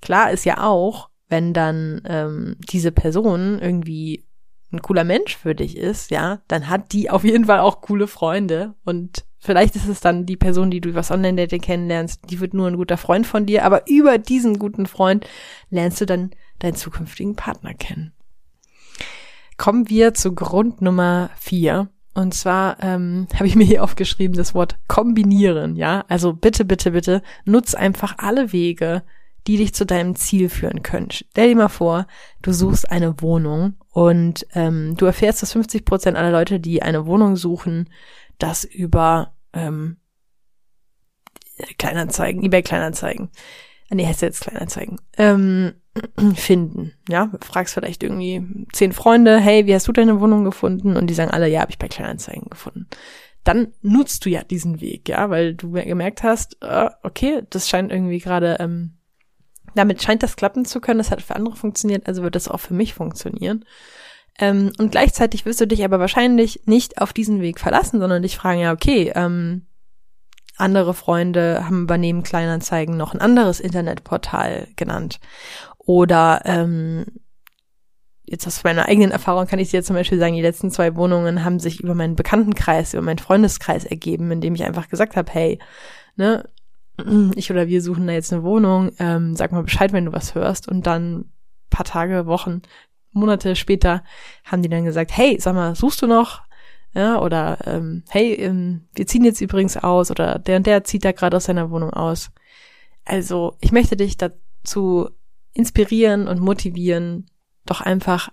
klar 0.00 0.30
ist 0.30 0.44
ja 0.44 0.64
auch, 0.66 1.10
wenn 1.28 1.52
dann 1.52 2.02
ähm, 2.06 2.56
diese 2.70 2.92
Person 2.92 3.58
irgendwie 3.60 4.24
ein 4.72 4.82
cooler 4.82 5.04
Mensch 5.04 5.36
für 5.36 5.54
dich 5.54 5.76
ist, 5.76 6.10
ja, 6.10 6.40
dann 6.48 6.68
hat 6.68 6.92
die 6.92 7.10
auf 7.10 7.24
jeden 7.24 7.46
Fall 7.46 7.60
auch 7.60 7.80
coole 7.80 8.06
Freunde 8.06 8.74
und 8.84 9.24
Vielleicht 9.40 9.76
ist 9.76 9.88
es 9.88 10.00
dann 10.00 10.26
die 10.26 10.36
Person, 10.36 10.70
die 10.70 10.80
du 10.80 10.88
übers 10.88 11.10
Online-Dating 11.10 11.60
kennenlernst, 11.60 12.22
die 12.28 12.40
wird 12.40 12.54
nur 12.54 12.66
ein 12.66 12.76
guter 12.76 12.96
Freund 12.96 13.26
von 13.26 13.46
dir, 13.46 13.64
aber 13.64 13.88
über 13.88 14.18
diesen 14.18 14.58
guten 14.58 14.86
Freund 14.86 15.26
lernst 15.70 16.00
du 16.00 16.06
dann 16.06 16.30
deinen 16.58 16.74
zukünftigen 16.74 17.36
Partner 17.36 17.72
kennen. 17.72 18.12
Kommen 19.56 19.88
wir 19.88 20.14
zu 20.14 20.34
Grund 20.34 20.82
Nummer 20.82 21.30
vier. 21.38 21.88
Und 22.14 22.34
zwar 22.34 22.82
ähm, 22.82 23.28
habe 23.34 23.46
ich 23.46 23.54
mir 23.54 23.64
hier 23.64 23.84
aufgeschrieben 23.84 24.36
das 24.36 24.54
Wort 24.54 24.76
kombinieren, 24.88 25.76
ja. 25.76 26.04
Also 26.08 26.32
bitte, 26.32 26.64
bitte, 26.64 26.90
bitte, 26.90 27.22
nutz 27.44 27.74
einfach 27.74 28.16
alle 28.18 28.52
Wege, 28.52 29.04
die 29.48 29.56
dich 29.56 29.72
zu 29.72 29.86
deinem 29.86 30.14
Ziel 30.14 30.50
führen 30.50 30.82
können. 30.82 31.10
Stell 31.10 31.48
dir 31.48 31.56
mal 31.56 31.68
vor, 31.68 32.06
du 32.42 32.52
suchst 32.52 32.90
eine 32.90 33.22
Wohnung 33.22 33.76
und 33.90 34.46
ähm, 34.54 34.94
du 34.96 35.06
erfährst, 35.06 35.40
dass 35.40 35.54
50 35.54 35.86
Prozent 35.86 36.18
aller 36.18 36.30
Leute, 36.30 36.60
die 36.60 36.82
eine 36.82 37.06
Wohnung 37.06 37.34
suchen, 37.34 37.88
das 38.36 38.64
über 38.64 39.34
ähm, 39.54 39.96
Kleinanzeigen, 41.78 42.42
eBay 42.42 42.62
Kleinanzeigen, 42.62 43.30
nee, 43.88 44.06
heißt 44.06 44.20
jetzt 44.20 44.42
Kleinanzeigen, 44.42 45.00
ähm, 45.16 45.72
finden. 46.34 46.92
Ja, 47.08 47.32
fragst 47.40 47.72
vielleicht 47.72 48.02
irgendwie 48.02 48.46
zehn 48.74 48.92
Freunde, 48.92 49.40
hey, 49.40 49.64
wie 49.64 49.74
hast 49.74 49.88
du 49.88 49.92
deine 49.92 50.20
Wohnung 50.20 50.44
gefunden? 50.44 50.94
Und 50.94 51.06
die 51.06 51.14
sagen 51.14 51.30
alle, 51.30 51.48
ja, 51.48 51.62
habe 51.62 51.70
ich 51.70 51.78
bei 51.78 51.88
Kleinanzeigen 51.88 52.50
gefunden. 52.50 52.86
Dann 53.44 53.72
nutzt 53.80 54.26
du 54.26 54.28
ja 54.28 54.44
diesen 54.44 54.82
Weg, 54.82 55.08
ja, 55.08 55.30
weil 55.30 55.54
du 55.54 55.70
gemerkt 55.70 56.22
hast, 56.22 56.58
äh, 56.60 56.90
okay, 57.02 57.44
das 57.48 57.66
scheint 57.66 57.90
irgendwie 57.90 58.18
gerade, 58.18 58.58
ähm, 58.60 58.97
damit 59.74 60.02
scheint 60.02 60.22
das 60.22 60.36
klappen 60.36 60.64
zu 60.64 60.80
können, 60.80 60.98
das 60.98 61.10
hat 61.10 61.22
für 61.22 61.36
andere 61.36 61.56
funktioniert, 61.56 62.06
also 62.06 62.22
wird 62.22 62.34
das 62.34 62.48
auch 62.48 62.60
für 62.60 62.74
mich 62.74 62.94
funktionieren. 62.94 63.64
Ähm, 64.38 64.72
und 64.78 64.92
gleichzeitig 64.92 65.44
wirst 65.44 65.60
du 65.60 65.66
dich 65.66 65.84
aber 65.84 65.98
wahrscheinlich 65.98 66.62
nicht 66.66 67.00
auf 67.00 67.12
diesen 67.12 67.40
Weg 67.40 67.58
verlassen, 67.58 68.00
sondern 68.00 68.22
dich 68.22 68.36
fragen, 68.36 68.60
ja, 68.60 68.72
okay, 68.72 69.12
ähm, 69.14 69.66
andere 70.56 70.94
Freunde 70.94 71.64
haben 71.64 71.82
übernehmen 71.82 72.22
Kleinanzeigen 72.22 72.96
noch 72.96 73.14
ein 73.14 73.20
anderes 73.20 73.60
Internetportal 73.60 74.68
genannt. 74.76 75.20
Oder 75.78 76.42
ähm, 76.44 77.06
jetzt 78.24 78.46
aus 78.46 78.62
meiner 78.64 78.86
eigenen 78.86 79.10
Erfahrung 79.10 79.46
kann 79.46 79.58
ich 79.58 79.70
dir 79.70 79.82
zum 79.82 79.96
Beispiel 79.96 80.18
sagen, 80.18 80.34
die 80.34 80.42
letzten 80.42 80.70
zwei 80.70 80.96
Wohnungen 80.96 81.44
haben 81.44 81.60
sich 81.60 81.80
über 81.80 81.94
meinen 81.94 82.16
Bekanntenkreis, 82.16 82.94
über 82.94 83.02
meinen 83.02 83.18
Freundeskreis 83.18 83.84
ergeben, 83.84 84.30
indem 84.30 84.54
ich 84.54 84.64
einfach 84.64 84.88
gesagt 84.88 85.16
habe, 85.16 85.32
hey, 85.32 85.58
ne, 86.16 86.44
ich 87.36 87.50
oder 87.50 87.68
wir 87.68 87.82
suchen 87.82 88.06
da 88.06 88.12
jetzt 88.12 88.32
eine 88.32 88.42
Wohnung, 88.42 88.90
ähm, 88.98 89.36
sag 89.36 89.52
mal 89.52 89.62
Bescheid, 89.62 89.92
wenn 89.92 90.06
du 90.06 90.12
was 90.12 90.34
hörst 90.34 90.68
und 90.68 90.86
dann 90.86 91.30
paar 91.70 91.84
Tage, 91.84 92.26
Wochen 92.26 92.62
Monate 93.12 93.56
später 93.56 94.04
haben 94.44 94.62
die 94.62 94.68
dann 94.68 94.84
gesagt, 94.84 95.16
hey, 95.16 95.38
sag 95.40 95.54
mal, 95.54 95.74
suchst 95.74 96.02
du 96.02 96.06
noch? 96.06 96.42
Ja, 96.94 97.20
oder 97.20 97.58
ähm, 97.66 98.02
hey, 98.08 98.34
ähm, 98.34 98.88
wir 98.94 99.06
ziehen 99.06 99.24
jetzt 99.24 99.40
übrigens 99.40 99.76
aus 99.76 100.10
oder 100.10 100.38
der 100.38 100.56
und 100.56 100.66
der 100.66 100.84
zieht 100.84 101.04
da 101.04 101.12
gerade 101.12 101.36
aus 101.36 101.44
seiner 101.44 101.70
Wohnung 101.70 101.90
aus. 101.90 102.30
Also 103.04 103.56
ich 103.60 103.72
möchte 103.72 103.96
dich 103.96 104.16
dazu 104.16 105.10
inspirieren 105.52 106.28
und 106.28 106.40
motivieren, 106.40 107.26
doch 107.66 107.80
einfach 107.80 108.30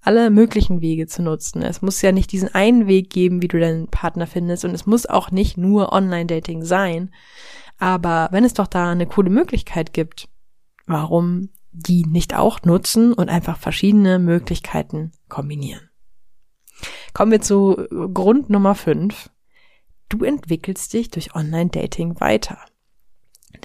alle 0.00 0.30
möglichen 0.30 0.80
Wege 0.80 1.06
zu 1.06 1.22
nutzen. 1.22 1.62
Es 1.62 1.80
muss 1.80 2.02
ja 2.02 2.12
nicht 2.12 2.32
diesen 2.32 2.52
einen 2.54 2.86
Weg 2.86 3.10
geben, 3.10 3.40
wie 3.40 3.48
du 3.48 3.58
deinen 3.58 3.88
Partner 3.88 4.26
findest 4.26 4.64
und 4.64 4.74
es 4.74 4.86
muss 4.86 5.06
auch 5.06 5.30
nicht 5.30 5.56
nur 5.56 5.92
Online-Dating 5.92 6.64
sein. 6.64 7.12
Aber 7.82 8.28
wenn 8.30 8.44
es 8.44 8.54
doch 8.54 8.68
da 8.68 8.92
eine 8.92 9.06
coole 9.06 9.28
Möglichkeit 9.28 9.92
gibt, 9.92 10.28
warum 10.86 11.48
die 11.72 12.04
nicht 12.04 12.32
auch 12.32 12.62
nutzen 12.62 13.12
und 13.12 13.28
einfach 13.28 13.58
verschiedene 13.58 14.20
Möglichkeiten 14.20 15.10
kombinieren. 15.28 15.90
Kommen 17.12 17.32
wir 17.32 17.40
zu 17.40 17.74
Grund 18.14 18.50
Nummer 18.50 18.76
5. 18.76 19.30
Du 20.08 20.22
entwickelst 20.22 20.92
dich 20.92 21.10
durch 21.10 21.34
Online-Dating 21.34 22.20
weiter. 22.20 22.58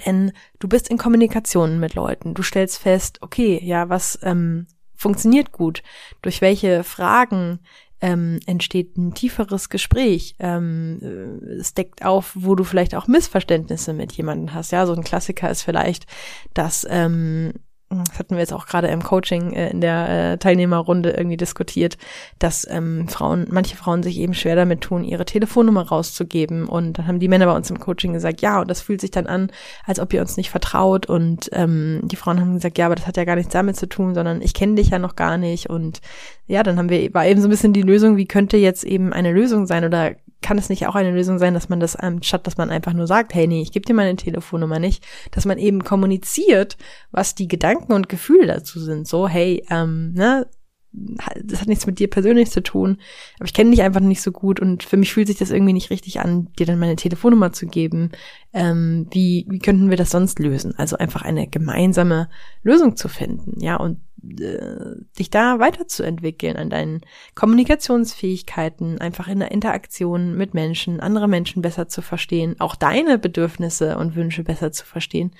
Denn 0.04 0.32
du 0.58 0.66
bist 0.66 0.88
in 0.88 0.98
Kommunikation 0.98 1.78
mit 1.78 1.94
Leuten. 1.94 2.34
Du 2.34 2.42
stellst 2.42 2.78
fest, 2.78 3.22
okay, 3.22 3.60
ja, 3.62 3.88
was 3.88 4.18
ähm, 4.24 4.66
funktioniert 4.96 5.52
gut? 5.52 5.84
Durch 6.22 6.40
welche 6.40 6.82
Fragen 6.82 7.60
ähm, 8.00 8.40
entsteht 8.46 8.96
ein 8.96 9.14
tieferes 9.14 9.68
Gespräch. 9.68 10.36
Ähm, 10.38 11.40
es 11.58 11.74
deckt 11.74 12.04
auf, 12.04 12.32
wo 12.34 12.54
du 12.54 12.64
vielleicht 12.64 12.94
auch 12.94 13.06
Missverständnisse 13.06 13.92
mit 13.92 14.12
jemandem 14.12 14.54
hast. 14.54 14.70
Ja, 14.70 14.86
so 14.86 14.94
ein 14.94 15.04
Klassiker 15.04 15.50
ist 15.50 15.62
vielleicht, 15.62 16.06
dass 16.54 16.86
ähm, 16.88 17.52
das 17.90 18.18
hatten 18.18 18.34
wir 18.34 18.40
jetzt 18.40 18.52
auch 18.52 18.66
gerade 18.66 18.88
im 18.88 19.02
Coaching 19.02 19.52
äh, 19.52 19.70
in 19.70 19.80
der 19.80 20.08
äh, 20.08 20.38
Teilnehmerrunde 20.38 21.10
irgendwie 21.10 21.38
diskutiert, 21.38 21.96
dass 22.38 22.66
ähm, 22.68 23.08
Frauen, 23.08 23.46
manche 23.50 23.76
Frauen 23.76 24.02
sich 24.02 24.18
eben 24.18 24.34
schwer 24.34 24.56
damit 24.56 24.82
tun, 24.82 25.04
ihre 25.04 25.24
Telefonnummer 25.24 25.88
rauszugeben. 25.88 26.68
Und 26.68 26.98
dann 26.98 27.06
haben 27.06 27.18
die 27.18 27.28
Männer 27.28 27.46
bei 27.46 27.56
uns 27.56 27.70
im 27.70 27.80
Coaching 27.80 28.12
gesagt, 28.12 28.42
ja, 28.42 28.60
und 28.60 28.70
das 28.70 28.82
fühlt 28.82 29.00
sich 29.00 29.10
dann 29.10 29.26
an, 29.26 29.50
als 29.86 30.00
ob 30.00 30.12
ihr 30.12 30.20
uns 30.20 30.36
nicht 30.36 30.50
vertraut. 30.50 31.06
Und 31.06 31.48
ähm, 31.52 32.00
die 32.04 32.16
Frauen 32.16 32.40
haben 32.40 32.54
gesagt, 32.54 32.76
ja, 32.76 32.86
aber 32.86 32.94
das 32.94 33.06
hat 33.06 33.16
ja 33.16 33.24
gar 33.24 33.36
nichts 33.36 33.52
damit 33.52 33.76
zu 33.76 33.88
tun, 33.88 34.14
sondern 34.14 34.42
ich 34.42 34.52
kenne 34.52 34.74
dich 34.74 34.90
ja 34.90 34.98
noch 34.98 35.16
gar 35.16 35.38
nicht. 35.38 35.70
Und 35.70 36.02
ja, 36.46 36.62
dann 36.62 36.78
haben 36.78 36.90
wir, 36.90 37.14
war 37.14 37.26
eben 37.26 37.40
so 37.40 37.48
ein 37.48 37.50
bisschen 37.50 37.72
die 37.72 37.82
Lösung, 37.82 38.18
wie 38.18 38.26
könnte 38.26 38.58
jetzt 38.58 38.84
eben 38.84 39.14
eine 39.14 39.32
Lösung 39.32 39.66
sein 39.66 39.84
oder 39.84 40.12
kann 40.42 40.58
es 40.58 40.68
nicht 40.68 40.86
auch 40.86 40.94
eine 40.94 41.10
Lösung 41.10 41.38
sein, 41.38 41.54
dass 41.54 41.68
man 41.68 41.80
das, 41.80 41.96
ähm, 42.00 42.22
statt 42.22 42.46
dass 42.46 42.56
man 42.56 42.70
einfach 42.70 42.92
nur 42.92 43.06
sagt, 43.06 43.34
hey, 43.34 43.46
nee, 43.46 43.62
ich 43.62 43.72
gebe 43.72 43.86
dir 43.86 43.94
meine 43.94 44.16
Telefonnummer 44.16 44.78
nicht, 44.78 45.04
dass 45.32 45.44
man 45.44 45.58
eben 45.58 45.82
kommuniziert, 45.82 46.76
was 47.10 47.34
die 47.34 47.48
Gedanken 47.48 47.92
und 47.92 48.08
Gefühle 48.08 48.46
dazu 48.46 48.80
sind. 48.80 49.08
So, 49.08 49.28
hey, 49.28 49.64
ähm, 49.70 50.12
ne, 50.14 50.46
das 50.90 51.60
hat 51.60 51.68
nichts 51.68 51.86
mit 51.86 51.98
dir 51.98 52.08
persönlich 52.08 52.50
zu 52.50 52.62
tun, 52.62 52.98
aber 53.36 53.44
ich 53.44 53.52
kenne 53.52 53.70
dich 53.70 53.82
einfach 53.82 54.00
nicht 54.00 54.22
so 54.22 54.32
gut 54.32 54.58
und 54.58 54.82
für 54.82 54.96
mich 54.96 55.12
fühlt 55.12 55.28
sich 55.28 55.36
das 55.36 55.50
irgendwie 55.50 55.72
nicht 55.72 55.90
richtig 55.90 56.20
an, 56.20 56.50
dir 56.58 56.66
dann 56.66 56.78
meine 56.78 56.96
Telefonnummer 56.96 57.52
zu 57.52 57.66
geben. 57.66 58.10
Ähm, 58.52 59.06
wie, 59.10 59.46
wie 59.48 59.58
könnten 59.58 59.90
wir 59.90 59.96
das 59.96 60.10
sonst 60.10 60.38
lösen? 60.38 60.74
Also 60.76 60.96
einfach 60.96 61.22
eine 61.22 61.46
gemeinsame 61.46 62.28
Lösung 62.62 62.96
zu 62.96 63.08
finden, 63.08 63.60
ja, 63.60 63.76
und 63.76 64.00
äh, 64.22 64.96
dich 65.18 65.30
da 65.30 65.58
weiterzuentwickeln 65.58 66.56
an 66.56 66.70
deinen 66.70 67.00
Kommunikationsfähigkeiten, 67.34 69.00
einfach 69.00 69.28
in 69.28 69.40
der 69.40 69.52
Interaktion 69.52 70.36
mit 70.36 70.54
Menschen, 70.54 71.00
andere 71.00 71.28
Menschen 71.28 71.62
besser 71.62 71.88
zu 71.88 72.02
verstehen, 72.02 72.56
auch 72.58 72.74
deine 72.74 73.18
Bedürfnisse 73.18 73.98
und 73.98 74.16
Wünsche 74.16 74.44
besser 74.44 74.72
zu 74.72 74.84
verstehen. 74.84 75.32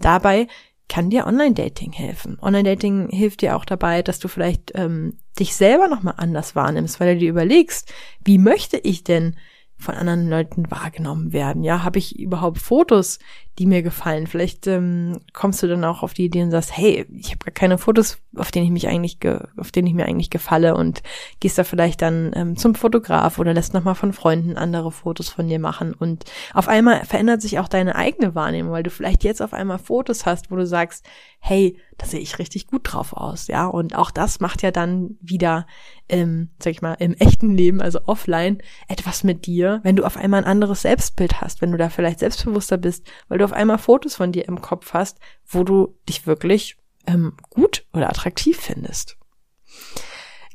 Dabei 0.00 0.48
kann 0.88 1.10
dir 1.10 1.26
Online-Dating 1.26 1.92
helfen. 1.92 2.38
Online-Dating 2.40 3.08
hilft 3.10 3.42
dir 3.42 3.56
auch 3.56 3.64
dabei, 3.64 4.02
dass 4.02 4.18
du 4.18 4.28
vielleicht 4.28 4.72
ähm, 4.74 5.18
dich 5.38 5.54
selber 5.54 5.88
nochmal 5.88 6.14
anders 6.16 6.54
wahrnimmst, 6.54 7.00
weil 7.00 7.14
du 7.14 7.20
dir 7.20 7.30
überlegst, 7.30 7.92
wie 8.24 8.38
möchte 8.38 8.78
ich 8.78 9.02
denn 9.02 9.36
von 9.76 9.94
anderen 9.94 10.28
Leuten 10.28 10.70
wahrgenommen 10.70 11.32
werden? 11.32 11.64
Ja, 11.64 11.82
habe 11.82 11.98
ich 11.98 12.18
überhaupt 12.18 12.58
Fotos, 12.58 13.18
die 13.58 13.66
mir 13.66 13.82
gefallen? 13.82 14.26
Vielleicht 14.26 14.66
ähm, 14.66 15.20
kommst 15.32 15.62
du 15.62 15.66
dann 15.66 15.84
auch 15.84 16.02
auf 16.02 16.14
die 16.14 16.26
Idee 16.26 16.42
und 16.42 16.50
sagst, 16.50 16.76
hey, 16.76 17.06
ich 17.12 17.30
habe 17.30 17.44
gar 17.44 17.52
keine 17.52 17.78
Fotos, 17.78 18.18
auf 18.36 18.50
denen 18.50 18.66
ich 18.66 18.72
mich 18.72 18.88
eigentlich, 18.88 19.18
auf 19.56 19.72
denen 19.72 19.86
ich 19.86 19.94
mir 19.94 20.06
eigentlich 20.06 20.30
gefalle 20.30 20.74
und 20.74 21.02
gehst 21.40 21.58
da 21.58 21.64
vielleicht 21.64 22.02
dann 22.02 22.32
ähm, 22.34 22.56
zum 22.56 22.74
Fotograf 22.74 23.38
oder 23.38 23.54
lässt 23.54 23.74
nochmal 23.74 23.94
von 23.94 24.12
Freunden 24.12 24.56
andere 24.56 24.92
Fotos 24.92 25.28
von 25.28 25.48
dir 25.48 25.58
machen 25.58 25.94
und 25.94 26.24
auf 26.52 26.68
einmal 26.68 27.04
verändert 27.04 27.42
sich 27.42 27.58
auch 27.58 27.68
deine 27.68 27.96
eigene 27.96 28.34
Wahrnehmung, 28.34 28.72
weil 28.72 28.82
du 28.82 28.90
vielleicht 28.90 29.24
jetzt 29.24 29.42
auf 29.42 29.52
einmal 29.52 29.78
Fotos 29.78 30.26
hast, 30.26 30.50
wo 30.50 30.56
du 30.56 30.66
sagst, 30.66 31.06
hey, 31.38 31.78
da 31.98 32.06
sehe 32.06 32.20
ich 32.20 32.38
richtig 32.38 32.66
gut 32.66 32.82
drauf 32.84 33.12
aus, 33.12 33.46
ja. 33.46 33.66
Und 33.66 33.96
auch 33.96 34.10
das 34.10 34.40
macht 34.40 34.62
ja 34.62 34.70
dann 34.70 35.16
wieder, 35.20 35.66
ähm, 36.08 36.50
sag 36.58 36.72
ich 36.72 36.82
mal, 36.82 36.94
im 36.94 37.14
echten 37.14 37.56
Leben, 37.56 37.80
also 37.80 38.00
offline, 38.06 38.58
etwas 38.88 39.24
mit 39.24 39.46
dir, 39.46 39.80
wenn 39.82 39.96
du 39.96 40.04
auf 40.04 40.16
einmal 40.16 40.42
ein 40.42 40.50
anderes 40.50 40.82
Selbstbild 40.82 41.40
hast, 41.40 41.62
wenn 41.62 41.72
du 41.72 41.78
da 41.78 41.88
vielleicht 41.88 42.18
selbstbewusster 42.18 42.76
bist, 42.76 43.06
weil 43.28 43.38
du 43.38 43.44
auf 43.46 43.52
einmal 43.52 43.78
Fotos 43.78 44.14
von 44.14 44.32
dir 44.32 44.46
im 44.46 44.60
Kopf 44.60 44.92
hast, 44.92 45.18
wo 45.46 45.64
du 45.64 45.96
dich 46.08 46.26
wirklich 46.26 46.76
ähm, 47.06 47.34
gut 47.48 47.86
oder 47.94 48.10
attraktiv 48.10 48.58
findest. 48.60 49.16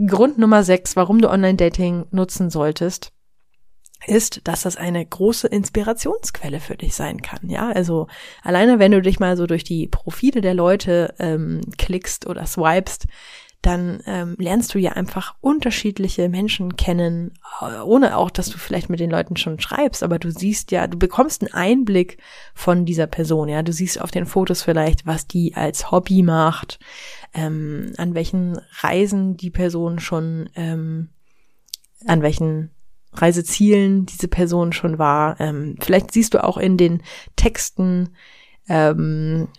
Grund 0.05 0.37
Nummer 0.37 0.63
sechs, 0.63 0.95
warum 0.95 1.21
du 1.21 1.29
Online-Dating 1.29 2.05
nutzen 2.11 2.49
solltest, 2.49 3.13
ist, 4.05 4.41
dass 4.45 4.63
das 4.63 4.77
eine 4.77 5.05
große 5.05 5.47
Inspirationsquelle 5.47 6.59
für 6.59 6.75
dich 6.75 6.95
sein 6.95 7.21
kann. 7.21 7.49
Ja, 7.49 7.69
also 7.69 8.07
alleine 8.43 8.79
wenn 8.79 8.91
du 8.91 9.01
dich 9.01 9.19
mal 9.19 9.37
so 9.37 9.47
durch 9.47 9.63
die 9.63 9.87
Profile 9.87 10.41
der 10.41 10.53
Leute 10.53 11.13
ähm, 11.19 11.61
klickst 11.77 12.27
oder 12.27 12.45
swipest, 12.45 13.05
dann 13.61 14.01
ähm, 14.07 14.35
lernst 14.39 14.73
du 14.73 14.79
ja 14.79 14.93
einfach 14.93 15.35
unterschiedliche 15.39 16.29
Menschen 16.29 16.77
kennen, 16.77 17.33
ohne 17.85 18.17
auch, 18.17 18.31
dass 18.31 18.49
du 18.49 18.57
vielleicht 18.57 18.89
mit 18.89 18.99
den 18.99 19.11
Leuten 19.11 19.37
schon 19.37 19.59
schreibst, 19.59 20.01
aber 20.01 20.17
du 20.17 20.31
siehst 20.31 20.71
ja, 20.71 20.87
du 20.87 20.97
bekommst 20.97 21.43
einen 21.43 21.53
Einblick 21.53 22.17
von 22.55 22.85
dieser 22.85 23.05
Person, 23.05 23.49
ja, 23.49 23.61
du 23.61 23.71
siehst 23.71 24.01
auf 24.01 24.09
den 24.09 24.25
Fotos 24.25 24.63
vielleicht, 24.63 25.05
was 25.05 25.27
die 25.27 25.55
als 25.55 25.91
Hobby 25.91 26.23
macht, 26.23 26.79
ähm, 27.33 27.93
an 27.97 28.15
welchen 28.15 28.59
Reisen 28.79 29.37
die 29.37 29.51
Person 29.51 29.99
schon, 29.99 30.49
ähm, 30.55 31.09
an 32.07 32.23
welchen 32.23 32.71
Reisezielen 33.13 34.07
diese 34.07 34.27
Person 34.27 34.73
schon 34.73 34.97
war. 34.97 35.39
Ähm, 35.39 35.75
vielleicht 35.79 36.11
siehst 36.11 36.33
du 36.33 36.43
auch 36.43 36.57
in 36.57 36.77
den 36.77 37.03
Texten, 37.35 38.15
ähm, 38.67 39.49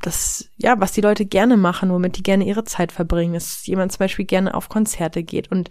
das, 0.00 0.50
ja, 0.56 0.80
was 0.80 0.92
die 0.92 1.00
Leute 1.00 1.26
gerne 1.26 1.56
machen, 1.56 1.90
womit 1.90 2.16
die 2.16 2.22
gerne 2.22 2.46
ihre 2.46 2.64
Zeit 2.64 2.92
verbringen, 2.92 3.34
dass 3.34 3.66
jemand 3.66 3.92
zum 3.92 3.98
Beispiel 3.98 4.24
gerne 4.24 4.54
auf 4.54 4.68
Konzerte 4.68 5.22
geht 5.22 5.50
und 5.50 5.70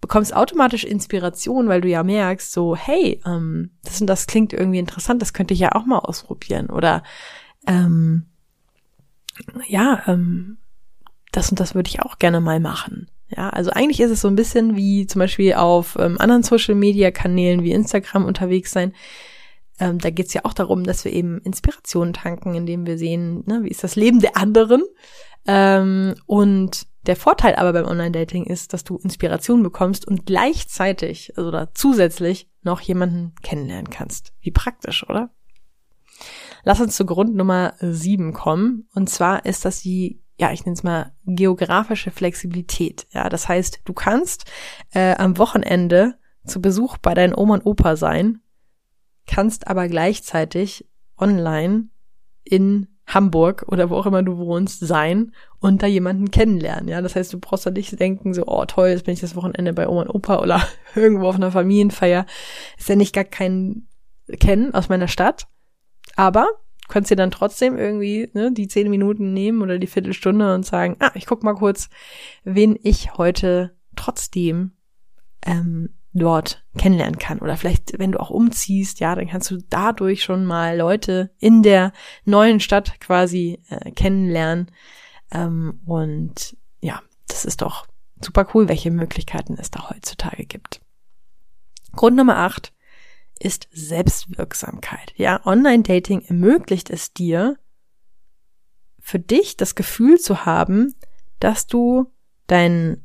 bekommst 0.00 0.34
automatisch 0.34 0.84
Inspiration, 0.84 1.68
weil 1.68 1.80
du 1.80 1.88
ja 1.88 2.02
merkst, 2.02 2.52
so, 2.52 2.76
hey, 2.76 3.20
ähm, 3.24 3.70
das 3.84 4.00
und 4.00 4.08
das 4.08 4.26
klingt 4.26 4.52
irgendwie 4.52 4.78
interessant, 4.80 5.22
das 5.22 5.32
könnte 5.32 5.54
ich 5.54 5.60
ja 5.60 5.72
auch 5.72 5.86
mal 5.86 6.00
ausprobieren. 6.00 6.70
Oder 6.70 7.02
ähm, 7.66 8.26
ja, 9.68 10.02
ähm, 10.06 10.58
das 11.30 11.50
und 11.50 11.60
das 11.60 11.74
würde 11.74 11.88
ich 11.88 12.02
auch 12.02 12.18
gerne 12.18 12.40
mal 12.40 12.60
machen. 12.60 13.08
Ja, 13.34 13.48
also 13.48 13.70
eigentlich 13.70 14.00
ist 14.00 14.10
es 14.10 14.20
so 14.20 14.28
ein 14.28 14.36
bisschen 14.36 14.76
wie 14.76 15.06
zum 15.06 15.20
Beispiel 15.20 15.54
auf 15.54 15.96
ähm, 15.98 16.20
anderen 16.20 16.42
Social 16.42 16.74
Media 16.74 17.10
Kanälen 17.10 17.62
wie 17.62 17.72
Instagram 17.72 18.26
unterwegs 18.26 18.72
sein. 18.72 18.92
Ähm, 19.82 19.98
da 19.98 20.10
geht's 20.10 20.32
ja 20.32 20.42
auch 20.44 20.54
darum, 20.54 20.84
dass 20.84 21.04
wir 21.04 21.12
eben 21.12 21.40
Inspirationen 21.40 22.14
tanken, 22.14 22.54
indem 22.54 22.86
wir 22.86 22.98
sehen, 22.98 23.42
ne, 23.46 23.64
wie 23.64 23.68
ist 23.68 23.82
das 23.82 23.96
Leben 23.96 24.20
der 24.20 24.36
anderen. 24.36 24.84
Ähm, 25.44 26.14
und 26.26 26.86
der 27.06 27.16
Vorteil 27.16 27.56
aber 27.56 27.72
beim 27.72 27.86
Online-Dating 27.86 28.44
ist, 28.44 28.72
dass 28.72 28.84
du 28.84 28.98
Inspiration 28.98 29.64
bekommst 29.64 30.06
und 30.06 30.24
gleichzeitig, 30.24 31.36
also 31.36 31.50
da 31.50 31.74
zusätzlich, 31.74 32.48
noch 32.62 32.80
jemanden 32.80 33.34
kennenlernen 33.42 33.90
kannst. 33.90 34.32
Wie 34.40 34.52
praktisch, 34.52 35.04
oder? 35.08 35.30
Lass 36.62 36.80
uns 36.80 36.94
zu 36.94 37.04
Grund 37.04 37.34
Nummer 37.34 37.74
sieben 37.80 38.32
kommen. 38.32 38.88
Und 38.94 39.10
zwar 39.10 39.44
ist 39.46 39.64
das 39.64 39.80
die, 39.80 40.22
ja, 40.38 40.52
ich 40.52 40.64
nenne 40.64 40.74
es 40.74 40.84
mal 40.84 41.12
geografische 41.24 42.12
Flexibilität. 42.12 43.08
Ja, 43.10 43.28
das 43.28 43.48
heißt, 43.48 43.80
du 43.84 43.94
kannst 43.94 44.44
äh, 44.92 45.16
am 45.16 45.38
Wochenende 45.38 46.14
zu 46.46 46.60
Besuch 46.60 46.98
bei 46.98 47.14
deinen 47.14 47.34
Oma 47.34 47.54
und 47.54 47.66
Opa 47.66 47.96
sein 47.96 48.42
kannst 49.26 49.68
aber 49.68 49.88
gleichzeitig 49.88 50.88
online 51.18 51.88
in 52.44 52.88
Hamburg 53.06 53.64
oder 53.68 53.90
wo 53.90 53.96
auch 53.96 54.06
immer 54.06 54.22
du 54.22 54.38
wohnst 54.38 54.80
sein 54.80 55.32
und 55.58 55.82
da 55.82 55.86
jemanden 55.86 56.30
kennenlernen. 56.30 56.88
Ja, 56.88 57.02
das 57.02 57.16
heißt, 57.16 57.32
du 57.32 57.38
brauchst 57.38 57.66
da 57.66 57.70
nicht 57.70 57.98
denken, 57.98 58.32
so, 58.32 58.46
oh 58.46 58.64
toll, 58.64 58.88
jetzt 58.88 59.04
bin 59.04 59.14
ich 59.14 59.20
das 59.20 59.36
Wochenende 59.36 59.72
bei 59.72 59.88
Oma 59.88 60.02
und 60.02 60.10
Opa 60.10 60.38
oder 60.40 60.62
irgendwo 60.94 61.28
auf 61.28 61.34
einer 61.34 61.52
Familienfeier. 61.52 62.26
Ist 62.78 62.88
ja 62.88 62.96
nicht 62.96 63.14
gar 63.14 63.24
kein 63.24 63.86
kennen 64.40 64.72
aus 64.74 64.88
meiner 64.88 65.08
Stadt. 65.08 65.46
Aber 66.16 66.48
du 66.82 66.88
kannst 66.88 67.10
dir 67.10 67.16
dann 67.16 67.30
trotzdem 67.30 67.76
irgendwie 67.76 68.30
ne, 68.34 68.52
die 68.52 68.68
zehn 68.68 68.90
Minuten 68.90 69.32
nehmen 69.32 69.62
oder 69.62 69.78
die 69.78 69.86
Viertelstunde 69.86 70.54
und 70.54 70.64
sagen, 70.64 70.96
ah, 71.00 71.12
ich 71.14 71.26
guck 71.26 71.42
mal 71.42 71.54
kurz, 71.54 71.88
wen 72.44 72.78
ich 72.82 73.16
heute 73.16 73.76
trotzdem 73.96 74.72
ähm, 75.44 75.90
dort 76.12 76.64
kennenlernen 76.76 77.18
kann. 77.18 77.38
Oder 77.38 77.56
vielleicht, 77.56 77.98
wenn 77.98 78.12
du 78.12 78.20
auch 78.20 78.30
umziehst, 78.30 79.00
ja, 79.00 79.14
dann 79.14 79.28
kannst 79.28 79.50
du 79.50 79.58
dadurch 79.70 80.22
schon 80.22 80.44
mal 80.44 80.76
Leute 80.76 81.30
in 81.38 81.62
der 81.62 81.92
neuen 82.24 82.60
Stadt 82.60 83.00
quasi 83.00 83.62
äh, 83.68 83.90
kennenlernen. 83.92 84.70
Ähm, 85.30 85.80
und 85.86 86.56
ja, 86.80 87.02
das 87.28 87.44
ist 87.44 87.62
doch 87.62 87.86
super 88.20 88.46
cool, 88.54 88.68
welche 88.68 88.90
Möglichkeiten 88.90 89.56
es 89.58 89.70
da 89.70 89.90
heutzutage 89.90 90.44
gibt. 90.44 90.80
Grund 91.94 92.16
Nummer 92.16 92.36
acht 92.36 92.72
ist 93.38 93.68
Selbstwirksamkeit. 93.72 95.12
Ja, 95.16 95.44
Online-Dating 95.44 96.22
ermöglicht 96.22 96.90
es 96.90 97.12
dir, 97.12 97.56
für 99.00 99.18
dich 99.18 99.56
das 99.56 99.74
Gefühl 99.74 100.20
zu 100.20 100.46
haben, 100.46 100.94
dass 101.40 101.66
du 101.66 102.12
dein 102.46 103.04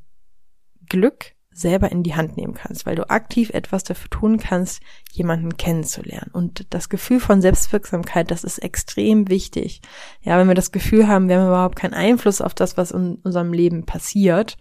Glück 0.88 1.34
selber 1.58 1.92
in 1.92 2.04
die 2.04 2.16
Hand 2.16 2.38
nehmen 2.38 2.54
kannst, 2.54 2.86
weil 2.86 2.96
du 2.96 3.10
aktiv 3.10 3.50
etwas 3.50 3.84
dafür 3.84 4.10
tun 4.10 4.38
kannst, 4.38 4.82
jemanden 5.12 5.58
kennenzulernen. 5.58 6.30
Und 6.32 6.68
das 6.70 6.88
Gefühl 6.88 7.20
von 7.20 7.42
Selbstwirksamkeit, 7.42 8.30
das 8.30 8.44
ist 8.44 8.60
extrem 8.60 9.28
wichtig. 9.28 9.82
Ja, 10.22 10.38
wenn 10.38 10.48
wir 10.48 10.56
das 10.56 10.72
Gefühl 10.72 11.08
haben, 11.08 11.30
wir 11.30 11.40
haben 11.40 11.48
überhaupt 11.48 11.76
keinen 11.76 11.96
Einfluss 11.96 12.42
auf 12.42 12.54
das, 12.54 12.78
was 12.78 12.92
in 12.92 13.16
unserem 13.24 13.54
Leben 13.54 13.86
passiert, 13.86 14.58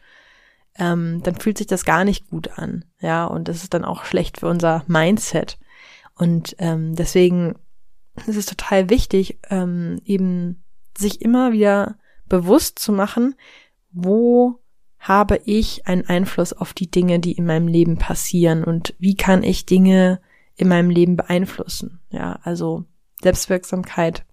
ähm, 0.79 1.21
dann 1.23 1.37
fühlt 1.37 1.59
sich 1.59 1.67
das 1.67 1.85
gar 1.85 2.05
nicht 2.05 2.29
gut 2.29 2.59
an. 2.59 2.85
Ja, 3.01 3.27
und 3.27 3.49
das 3.49 3.63
ist 3.63 3.75
dann 3.75 3.85
auch 3.85 4.05
schlecht 4.05 4.41
für 4.41 4.49
unser 4.49 4.83
Mindset. 4.87 5.59
Und 6.15 6.57
ähm, 6.59 6.97
deswegen 6.97 7.57
ist 8.27 8.37
es 8.37 8.47
total 8.47 8.89
wichtig, 8.89 9.39
ähm, 9.51 10.01
eben 10.05 10.65
sich 10.97 11.21
immer 11.21 11.53
wieder 11.53 11.99
bewusst 12.27 12.79
zu 12.79 12.91
machen, 12.91 13.35
wo 13.93 14.61
habe 14.99 15.41
ich 15.45 15.87
einen 15.87 16.07
Einfluss 16.07 16.53
auf 16.53 16.75
die 16.75 16.91
Dinge, 16.91 17.21
die 17.21 17.33
in 17.33 17.47
meinem 17.47 17.69
Leben 17.69 17.99
passieren 17.99 18.65
und 18.65 18.95
wie 18.99 19.15
kann 19.15 19.43
ich 19.43 19.67
Dinge 19.67 20.21
in 20.57 20.69
meinem 20.69 20.91
Leben 20.91 21.17
beeinflussen? 21.17 22.01
Ja, 22.11 22.41
also 22.43 22.85
Selbstwirksamkeit. 23.23 24.25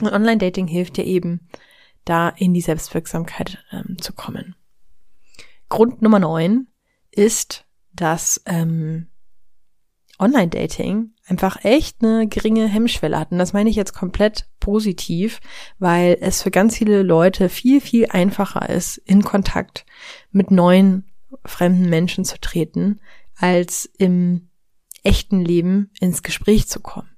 Und 0.00 0.12
Online-Dating 0.12 0.66
hilft 0.66 0.96
dir 0.96 1.04
eben, 1.04 1.48
da 2.04 2.28
in 2.28 2.54
die 2.54 2.60
Selbstwirksamkeit 2.60 3.58
ähm, 3.70 3.96
zu 4.00 4.12
kommen. 4.12 4.54
Grund 5.68 6.00
Nummer 6.00 6.18
neun 6.18 6.68
ist, 7.10 7.66
dass 7.92 8.40
ähm, 8.46 9.08
Online-Dating 10.18 11.12
einfach 11.28 11.64
echt 11.64 12.02
eine 12.02 12.26
geringe 12.26 12.66
Hemmschwelle 12.66 13.18
hat. 13.18 13.32
Und 13.32 13.38
das 13.38 13.52
meine 13.52 13.70
ich 13.70 13.76
jetzt 13.76 13.92
komplett 13.92 14.48
positiv, 14.60 15.40
weil 15.78 16.16
es 16.20 16.42
für 16.42 16.50
ganz 16.50 16.76
viele 16.76 17.02
Leute 17.02 17.48
viel, 17.48 17.80
viel 17.80 18.06
einfacher 18.06 18.68
ist, 18.68 18.96
in 18.98 19.22
Kontakt 19.22 19.84
mit 20.30 20.50
neuen 20.50 21.10
fremden 21.44 21.88
Menschen 21.88 22.24
zu 22.24 22.40
treten, 22.40 23.00
als 23.36 23.84
im 23.98 24.48
echten 25.02 25.44
Leben 25.44 25.90
ins 26.00 26.22
Gespräch 26.22 26.68
zu 26.68 26.80
kommen. 26.80 27.10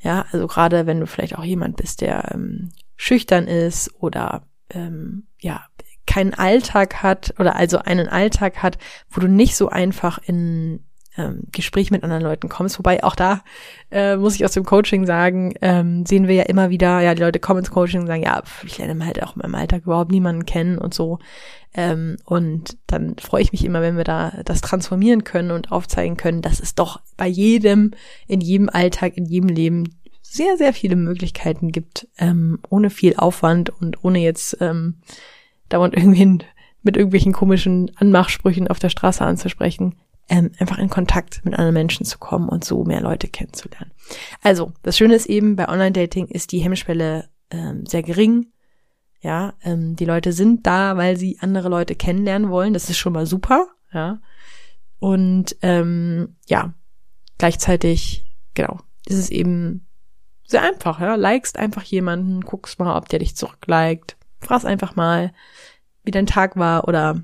Ja, 0.00 0.26
also 0.30 0.46
gerade 0.46 0.86
wenn 0.86 1.00
du 1.00 1.06
vielleicht 1.06 1.36
auch 1.36 1.44
jemand 1.44 1.76
bist, 1.76 2.02
der 2.02 2.32
ähm, 2.32 2.72
schüchtern 2.96 3.48
ist 3.48 3.92
oder 3.98 4.46
ähm, 4.70 5.26
ja 5.40 5.66
keinen 6.06 6.34
Alltag 6.34 7.02
hat 7.02 7.34
oder 7.38 7.56
also 7.56 7.78
einen 7.78 8.08
Alltag 8.08 8.62
hat, 8.62 8.78
wo 9.10 9.20
du 9.20 9.28
nicht 9.28 9.56
so 9.56 9.68
einfach 9.68 10.18
in 10.18 10.87
ähm, 11.18 11.42
Gespräch 11.52 11.90
mit 11.90 12.04
anderen 12.04 12.22
Leuten 12.22 12.48
kommst. 12.48 12.78
Wobei 12.78 13.02
auch 13.02 13.14
da 13.14 13.42
äh, 13.90 14.16
muss 14.16 14.36
ich 14.36 14.44
aus 14.44 14.52
dem 14.52 14.64
Coaching 14.64 15.04
sagen, 15.04 15.52
ähm, 15.60 16.06
sehen 16.06 16.28
wir 16.28 16.34
ja 16.36 16.44
immer 16.44 16.70
wieder, 16.70 17.00
ja, 17.00 17.14
die 17.14 17.22
Leute 17.22 17.40
kommen 17.40 17.58
ins 17.58 17.70
Coaching 17.70 18.02
und 18.02 18.06
sagen, 18.06 18.22
ja, 18.22 18.42
ich 18.64 18.78
lerne 18.78 19.04
halt 19.04 19.22
auch 19.22 19.36
in 19.36 19.42
meinem 19.42 19.56
Alltag 19.56 19.82
überhaupt 19.82 20.12
niemanden 20.12 20.46
kennen 20.46 20.78
und 20.78 20.94
so. 20.94 21.18
Ähm, 21.74 22.16
und 22.24 22.78
dann 22.86 23.16
freue 23.18 23.42
ich 23.42 23.52
mich 23.52 23.64
immer, 23.64 23.82
wenn 23.82 23.96
wir 23.96 24.04
da 24.04 24.32
das 24.44 24.60
transformieren 24.60 25.24
können 25.24 25.50
und 25.50 25.72
aufzeigen 25.72 26.16
können, 26.16 26.40
dass 26.40 26.60
es 26.60 26.74
doch 26.74 27.00
bei 27.16 27.26
jedem, 27.26 27.92
in 28.26 28.40
jedem 28.40 28.68
Alltag, 28.68 29.16
in 29.16 29.26
jedem 29.26 29.48
Leben 29.48 29.84
sehr, 30.22 30.56
sehr 30.56 30.72
viele 30.72 30.96
Möglichkeiten 30.96 31.72
gibt, 31.72 32.06
ähm, 32.18 32.60
ohne 32.68 32.90
viel 32.90 33.16
Aufwand 33.16 33.70
und 33.70 34.04
ohne 34.04 34.20
jetzt 34.20 34.56
ähm, 34.60 34.96
dauernd 35.68 35.94
irgendwie 35.96 36.38
mit 36.82 36.96
irgendwelchen 36.96 37.32
komischen 37.32 37.90
Anmachsprüchen 37.96 38.68
auf 38.68 38.78
der 38.78 38.88
Straße 38.88 39.24
anzusprechen, 39.24 39.96
ähm, 40.28 40.52
einfach 40.58 40.78
in 40.78 40.90
Kontakt 40.90 41.44
mit 41.44 41.54
anderen 41.54 41.74
Menschen 41.74 42.04
zu 42.04 42.18
kommen 42.18 42.48
und 42.48 42.64
so 42.64 42.84
mehr 42.84 43.00
Leute 43.00 43.28
kennenzulernen. 43.28 43.92
Also, 44.42 44.72
das 44.82 44.96
Schöne 44.96 45.14
ist 45.14 45.26
eben, 45.26 45.56
bei 45.56 45.68
Online-Dating 45.68 46.26
ist 46.26 46.52
die 46.52 46.60
Hemmschwelle 46.60 47.28
ähm, 47.50 47.86
sehr 47.86 48.02
gering. 48.02 48.52
Ja, 49.20 49.54
ähm, 49.62 49.96
die 49.96 50.04
Leute 50.04 50.32
sind 50.32 50.66
da, 50.66 50.96
weil 50.96 51.16
sie 51.16 51.38
andere 51.40 51.68
Leute 51.68 51.94
kennenlernen 51.94 52.50
wollen. 52.50 52.72
Das 52.72 52.88
ist 52.88 52.98
schon 52.98 53.12
mal 53.12 53.26
super. 53.26 53.66
Ja. 53.92 54.20
Und 55.00 55.56
ähm, 55.62 56.36
ja, 56.46 56.74
gleichzeitig, 57.38 58.26
genau, 58.54 58.78
ist 59.06 59.18
es 59.18 59.30
eben 59.30 59.86
sehr 60.44 60.62
einfach, 60.62 61.00
ja. 61.00 61.14
Likest 61.14 61.58
einfach 61.58 61.82
jemanden, 61.82 62.42
guckst 62.42 62.78
mal, 62.78 62.96
ob 62.96 63.08
der 63.08 63.18
dich 63.18 63.36
zurückliked. 63.36 64.16
Fragst 64.40 64.66
einfach 64.66 64.94
mal, 64.94 65.32
wie 66.04 66.10
dein 66.10 66.26
Tag 66.26 66.56
war 66.56 66.86
oder 66.86 67.22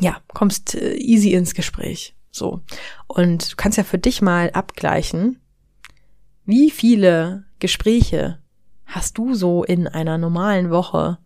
ja, 0.00 0.18
kommst 0.28 0.74
äh, 0.74 0.94
easy 0.94 1.32
ins 1.32 1.54
Gespräch. 1.54 2.14
So. 2.30 2.62
Und 3.06 3.52
du 3.52 3.56
kannst 3.56 3.78
ja 3.78 3.84
für 3.84 3.98
dich 3.98 4.22
mal 4.22 4.50
abgleichen, 4.50 5.40
wie 6.44 6.70
viele 6.70 7.44
Gespräche 7.58 8.38
hast 8.86 9.18
du 9.18 9.34
so 9.34 9.64
in 9.64 9.86
einer 9.86 10.18
normalen 10.18 10.70
Woche 10.70 11.18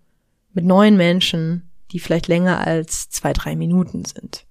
mit 0.52 0.64
neuen 0.64 0.96
Menschen, 0.96 1.70
die 1.92 2.00
vielleicht 2.00 2.28
länger 2.28 2.66
als 2.66 3.08
zwei, 3.10 3.32
drei 3.32 3.54
Minuten 3.54 4.04
sind? 4.04 4.46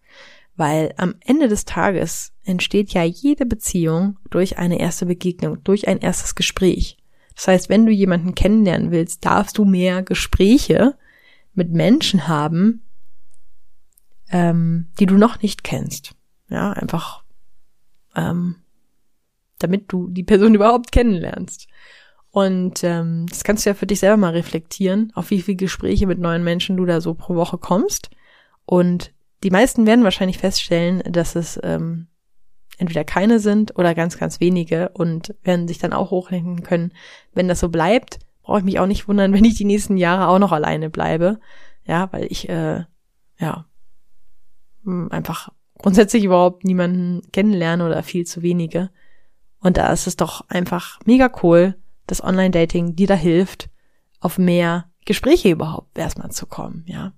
Weil 0.55 0.93
am 0.97 1.15
Ende 1.21 1.47
des 1.47 1.65
Tages 1.65 2.33
entsteht 2.43 2.93
ja 2.93 3.03
jede 3.03 3.45
Beziehung 3.45 4.17
durch 4.29 4.57
eine 4.57 4.79
erste 4.79 5.05
Begegnung, 5.05 5.63
durch 5.63 5.87
ein 5.87 5.99
erstes 5.99 6.35
Gespräch. 6.35 6.97
Das 7.35 7.47
heißt, 7.47 7.69
wenn 7.69 7.85
du 7.85 7.91
jemanden 7.91 8.35
kennenlernen 8.35 8.91
willst, 8.91 9.25
darfst 9.25 9.57
du 9.57 9.65
mehr 9.65 10.03
Gespräche 10.03 10.95
mit 11.53 11.71
Menschen 11.71 12.27
haben, 12.27 12.83
ähm, 14.31 14.87
die 14.99 15.05
du 15.05 15.15
noch 15.15 15.41
nicht 15.41 15.63
kennst. 15.63 16.13
Ja, 16.49 16.71
einfach, 16.71 17.23
ähm, 18.15 18.55
damit 19.59 19.91
du 19.91 20.07
die 20.09 20.23
Person 20.23 20.55
überhaupt 20.55 20.91
kennenlernst. 20.91 21.67
Und 22.31 22.83
ähm, 22.83 23.25
das 23.29 23.43
kannst 23.43 23.65
du 23.65 23.69
ja 23.69 23.73
für 23.73 23.85
dich 23.85 23.99
selber 23.99 24.17
mal 24.17 24.31
reflektieren, 24.31 25.11
auf 25.15 25.29
wie 25.29 25.41
viele 25.41 25.57
Gespräche 25.57 26.07
mit 26.07 26.17
neuen 26.17 26.43
Menschen 26.43 26.77
du 26.77 26.85
da 26.85 27.01
so 27.01 27.13
pro 27.13 27.35
Woche 27.35 27.57
kommst. 27.57 28.09
Und 28.65 29.11
die 29.43 29.49
meisten 29.49 29.85
werden 29.85 30.05
wahrscheinlich 30.05 30.37
feststellen, 30.37 31.03
dass 31.11 31.35
es 31.35 31.59
ähm, 31.61 32.07
entweder 32.77 33.03
keine 33.03 33.39
sind 33.39 33.77
oder 33.77 33.93
ganz, 33.93 34.17
ganz 34.17 34.39
wenige 34.39 34.89
und 34.89 35.35
werden 35.43 35.67
sich 35.67 35.77
dann 35.77 35.91
auch 35.91 36.11
hochlenken 36.11 36.63
können. 36.63 36.93
Wenn 37.33 37.49
das 37.49 37.59
so 37.59 37.67
bleibt, 37.67 38.19
brauche 38.43 38.59
ich 38.59 38.65
mich 38.65 38.79
auch 38.79 38.87
nicht 38.87 39.07
wundern, 39.09 39.33
wenn 39.33 39.45
ich 39.45 39.55
die 39.55 39.65
nächsten 39.65 39.97
Jahre 39.97 40.27
auch 40.27 40.39
noch 40.39 40.53
alleine 40.53 40.89
bleibe. 40.89 41.39
Ja, 41.85 42.11
weil 42.13 42.25
ich, 42.29 42.47
äh, 42.47 42.85
ja, 43.39 43.65
einfach 44.85 45.49
grundsätzlich 45.77 46.23
überhaupt 46.23 46.63
niemanden 46.63 47.21
kennenlerne 47.31 47.85
oder 47.85 48.03
viel 48.03 48.25
zu 48.25 48.41
wenige. 48.41 48.89
Und 49.59 49.77
da 49.77 49.91
ist 49.91 50.07
es 50.07 50.15
doch 50.15 50.47
einfach 50.49 50.99
mega 51.05 51.31
cool, 51.43 51.75
dass 52.07 52.23
Online-Dating 52.23 52.95
dir 52.95 53.07
da 53.07 53.15
hilft, 53.15 53.69
auf 54.19 54.37
mehr 54.37 54.89
Gespräche 55.05 55.49
überhaupt 55.49 55.97
erstmal 55.97 56.31
zu 56.31 56.45
kommen, 56.45 56.83
ja. 56.87 57.13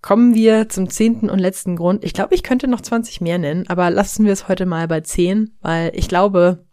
Kommen 0.00 0.34
wir 0.34 0.68
zum 0.68 0.88
zehnten 0.88 1.28
und 1.28 1.40
letzten 1.40 1.74
Grund. 1.74 2.04
Ich 2.04 2.14
glaube, 2.14 2.34
ich 2.34 2.44
könnte 2.44 2.68
noch 2.68 2.80
20 2.80 3.20
mehr 3.20 3.38
nennen, 3.38 3.68
aber 3.68 3.90
lassen 3.90 4.24
wir 4.24 4.32
es 4.32 4.48
heute 4.48 4.64
mal 4.64 4.86
bei 4.86 5.00
10, 5.00 5.56
weil 5.60 5.90
ich 5.94 6.08
glaube, 6.08 6.64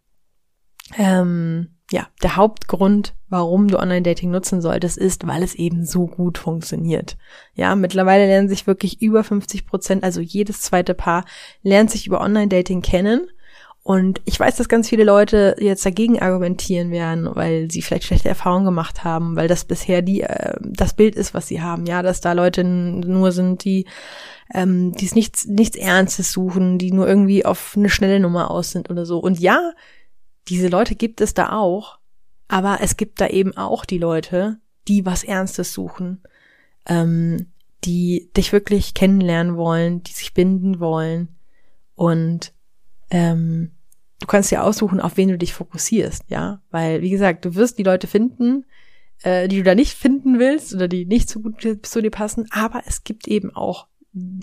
ähm, 0.95 1.74
ja, 1.91 2.07
der 2.23 2.35
Hauptgrund, 2.35 3.13
warum 3.29 3.67
du 3.67 3.77
Online-Dating 3.77 4.31
nutzen 4.31 4.61
solltest, 4.61 4.97
ist, 4.97 5.27
weil 5.27 5.43
es 5.43 5.53
eben 5.53 5.85
so 5.85 6.07
gut 6.07 6.37
funktioniert. 6.37 7.15
Ja, 7.53 7.75
mittlerweile 7.75 8.25
lernen 8.25 8.49
sich 8.49 8.65
wirklich 8.65 9.01
über 9.01 9.23
50 9.23 9.67
Prozent, 9.67 10.03
also 10.03 10.19
jedes 10.19 10.61
zweite 10.61 10.95
Paar 10.95 11.25
lernt 11.61 11.91
sich 11.91 12.07
über 12.07 12.21
Online-Dating 12.21 12.81
kennen. 12.81 13.27
Und 13.83 14.19
ich 14.25 14.39
weiß, 14.39 14.55
dass 14.55 14.67
ganz 14.67 14.89
viele 14.89 15.03
Leute 15.03 15.55
jetzt 15.59 15.85
dagegen 15.85 16.19
argumentieren 16.19 16.89
werden, 16.89 17.29
weil 17.35 17.69
sie 17.69 17.83
vielleicht 17.83 18.05
schlechte 18.05 18.29
Erfahrungen 18.29 18.65
gemacht 18.65 19.03
haben, 19.03 19.35
weil 19.35 19.47
das 19.47 19.63
bisher 19.63 20.01
die 20.01 20.21
äh, 20.21 20.55
das 20.59 20.95
Bild 20.95 21.15
ist, 21.15 21.35
was 21.35 21.47
sie 21.47 21.61
haben. 21.61 21.85
Ja, 21.85 22.01
dass 22.01 22.19
da 22.19 22.33
Leute 22.33 22.63
nur 22.63 23.31
sind, 23.31 23.63
die 23.63 23.85
ähm, 24.51 24.93
die 24.93 25.05
es 25.05 25.13
nichts 25.13 25.45
nichts 25.45 25.77
Ernstes 25.77 26.31
suchen, 26.31 26.79
die 26.79 26.91
nur 26.91 27.07
irgendwie 27.07 27.45
auf 27.45 27.75
eine 27.77 27.89
schnelle 27.89 28.19
Nummer 28.19 28.49
aus 28.49 28.71
sind 28.71 28.89
oder 28.89 29.05
so. 29.05 29.19
Und 29.19 29.39
ja, 29.39 29.73
diese 30.47 30.67
Leute 30.67 30.95
gibt 30.95 31.21
es 31.21 31.33
da 31.33 31.51
auch, 31.51 31.99
aber 32.47 32.79
es 32.81 32.97
gibt 32.97 33.21
da 33.21 33.27
eben 33.27 33.55
auch 33.57 33.85
die 33.85 33.97
Leute, 33.97 34.59
die 34.87 35.05
was 35.05 35.23
Ernstes 35.23 35.73
suchen, 35.73 36.21
ähm, 36.85 37.47
die 37.83 38.29
dich 38.35 38.51
wirklich 38.51 38.93
kennenlernen 38.93 39.57
wollen, 39.57 40.03
die 40.03 40.13
sich 40.13 40.33
binden 40.33 40.79
wollen. 40.79 41.29
Und 41.95 42.53
ähm, 43.09 43.71
du 44.19 44.27
kannst 44.27 44.51
dir 44.51 44.63
aussuchen, 44.63 44.99
auf 44.99 45.17
wen 45.17 45.29
du 45.29 45.37
dich 45.37 45.53
fokussierst, 45.53 46.23
ja, 46.29 46.61
weil 46.71 47.01
wie 47.01 47.09
gesagt, 47.09 47.45
du 47.45 47.55
wirst 47.55 47.77
die 47.77 47.83
Leute 47.83 48.07
finden, 48.07 48.65
äh, 49.23 49.47
die 49.47 49.57
du 49.57 49.63
da 49.63 49.75
nicht 49.75 49.93
finden 49.93 50.39
willst 50.39 50.73
oder 50.73 50.87
die 50.87 51.05
nicht 51.05 51.29
so 51.29 51.39
gut 51.39 51.61
zu 51.83 52.01
dir 52.01 52.11
passen, 52.11 52.47
aber 52.51 52.83
es 52.85 53.03
gibt 53.03 53.27
eben 53.27 53.55
auch 53.55 53.87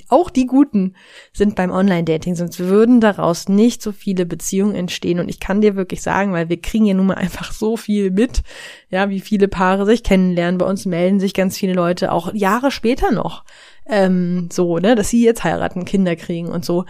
auch 0.09 0.29
die 0.29 0.47
Guten 0.47 0.95
sind 1.33 1.55
beim 1.55 1.71
Online-Dating, 1.71 2.35
sonst 2.35 2.59
würden 2.59 3.01
daraus 3.01 3.49
nicht 3.49 3.81
so 3.81 3.93
viele 3.93 4.27
Beziehungen 4.27 4.75
entstehen. 4.75 5.19
Und 5.19 5.29
ich 5.29 5.41
kann 5.41 5.63
dir 5.63 5.77
wirklich 5.77 6.03
sagen, 6.03 6.33
weil 6.33 6.49
wir 6.49 6.61
kriegen 6.61 6.85
ja 6.85 6.95
nun 6.95 7.07
mal 7.07 7.15
einfach 7.15 7.53
so 7.53 7.77
viel 7.77 8.11
mit, 8.11 8.43
ja, 8.91 9.09
wie 9.09 9.21
viele 9.21 9.49
Paare 9.49 9.87
sich 9.87 10.03
kennenlernen. 10.03 10.59
Bei 10.59 10.67
uns 10.67 10.85
melden 10.85 11.21
sich 11.21 11.33
ganz 11.33 11.57
viele 11.57 11.73
Leute 11.73 12.13
auch 12.13 12.35
Jahre 12.35 12.71
später 12.71 13.13
noch, 13.13 13.45
ähm, 13.87 14.49
so, 14.53 14.79
ne, 14.79 14.95
dass 14.95 15.09
sie 15.09 15.25
jetzt 15.25 15.45
heiraten, 15.45 15.85
Kinder 15.87 16.17
kriegen 16.17 16.49
und 16.49 16.65
so. 16.65 16.85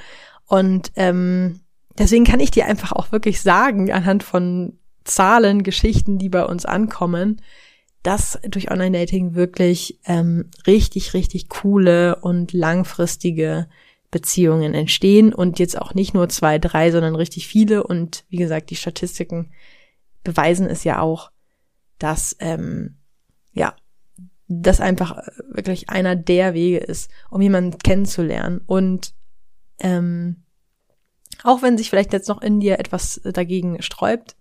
Und 0.46 0.90
ähm, 0.96 1.60
deswegen 1.98 2.24
kann 2.24 2.40
ich 2.40 2.50
dir 2.50 2.66
einfach 2.66 2.92
auch 2.92 3.12
wirklich 3.12 3.40
sagen, 3.40 3.92
anhand 3.92 4.24
von 4.24 4.78
Zahlen, 5.04 5.62
Geschichten, 5.62 6.18
die 6.18 6.28
bei 6.28 6.44
uns 6.44 6.64
ankommen, 6.64 7.40
dass 8.02 8.38
durch 8.48 8.70
Online-Dating 8.70 9.34
wirklich 9.34 10.00
ähm, 10.04 10.50
richtig, 10.66 11.14
richtig 11.14 11.48
coole 11.48 12.16
und 12.16 12.52
langfristige 12.52 13.68
Beziehungen 14.10 14.74
entstehen 14.74 15.32
und 15.32 15.58
jetzt 15.58 15.78
auch 15.80 15.94
nicht 15.94 16.12
nur 16.12 16.28
zwei, 16.28 16.58
drei, 16.58 16.90
sondern 16.90 17.14
richtig 17.14 17.46
viele. 17.46 17.84
Und 17.84 18.24
wie 18.28 18.36
gesagt, 18.36 18.70
die 18.70 18.76
Statistiken 18.76 19.50
beweisen 20.24 20.66
es 20.66 20.84
ja 20.84 21.00
auch, 21.00 21.30
dass 21.98 22.36
ähm, 22.40 22.96
ja, 23.52 23.74
das 24.48 24.80
einfach 24.80 25.16
wirklich 25.48 25.88
einer 25.88 26.16
der 26.16 26.54
Wege 26.54 26.78
ist, 26.78 27.10
um 27.30 27.40
jemanden 27.40 27.78
kennenzulernen. 27.78 28.60
Und 28.66 29.14
ähm, 29.78 30.42
auch 31.44 31.62
wenn 31.62 31.78
sich 31.78 31.88
vielleicht 31.88 32.12
jetzt 32.12 32.28
noch 32.28 32.42
in 32.42 32.60
dir 32.60 32.78
etwas 32.78 33.20
dagegen 33.24 33.80
sträubt, 33.80 34.36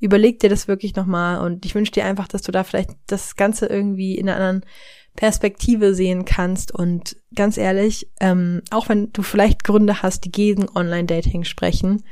überleg 0.00 0.40
dir 0.40 0.50
das 0.50 0.68
wirklich 0.68 0.94
nochmal 0.94 1.40
und 1.40 1.64
ich 1.64 1.74
wünsche 1.74 1.92
dir 1.92 2.04
einfach, 2.04 2.28
dass 2.28 2.42
du 2.42 2.52
da 2.52 2.64
vielleicht 2.64 2.90
das 3.06 3.36
Ganze 3.36 3.66
irgendwie 3.66 4.16
in 4.16 4.28
einer 4.28 4.38
anderen 4.38 4.66
Perspektive 5.16 5.94
sehen 5.94 6.24
kannst. 6.24 6.72
Und 6.72 7.16
ganz 7.34 7.56
ehrlich, 7.56 8.10
ähm, 8.20 8.62
auch 8.70 8.88
wenn 8.88 9.12
du 9.12 9.22
vielleicht 9.22 9.64
Gründe 9.64 10.02
hast, 10.02 10.24
die 10.24 10.30
gegen 10.30 10.68
Online-Dating 10.68 11.44
sprechen, 11.44 12.04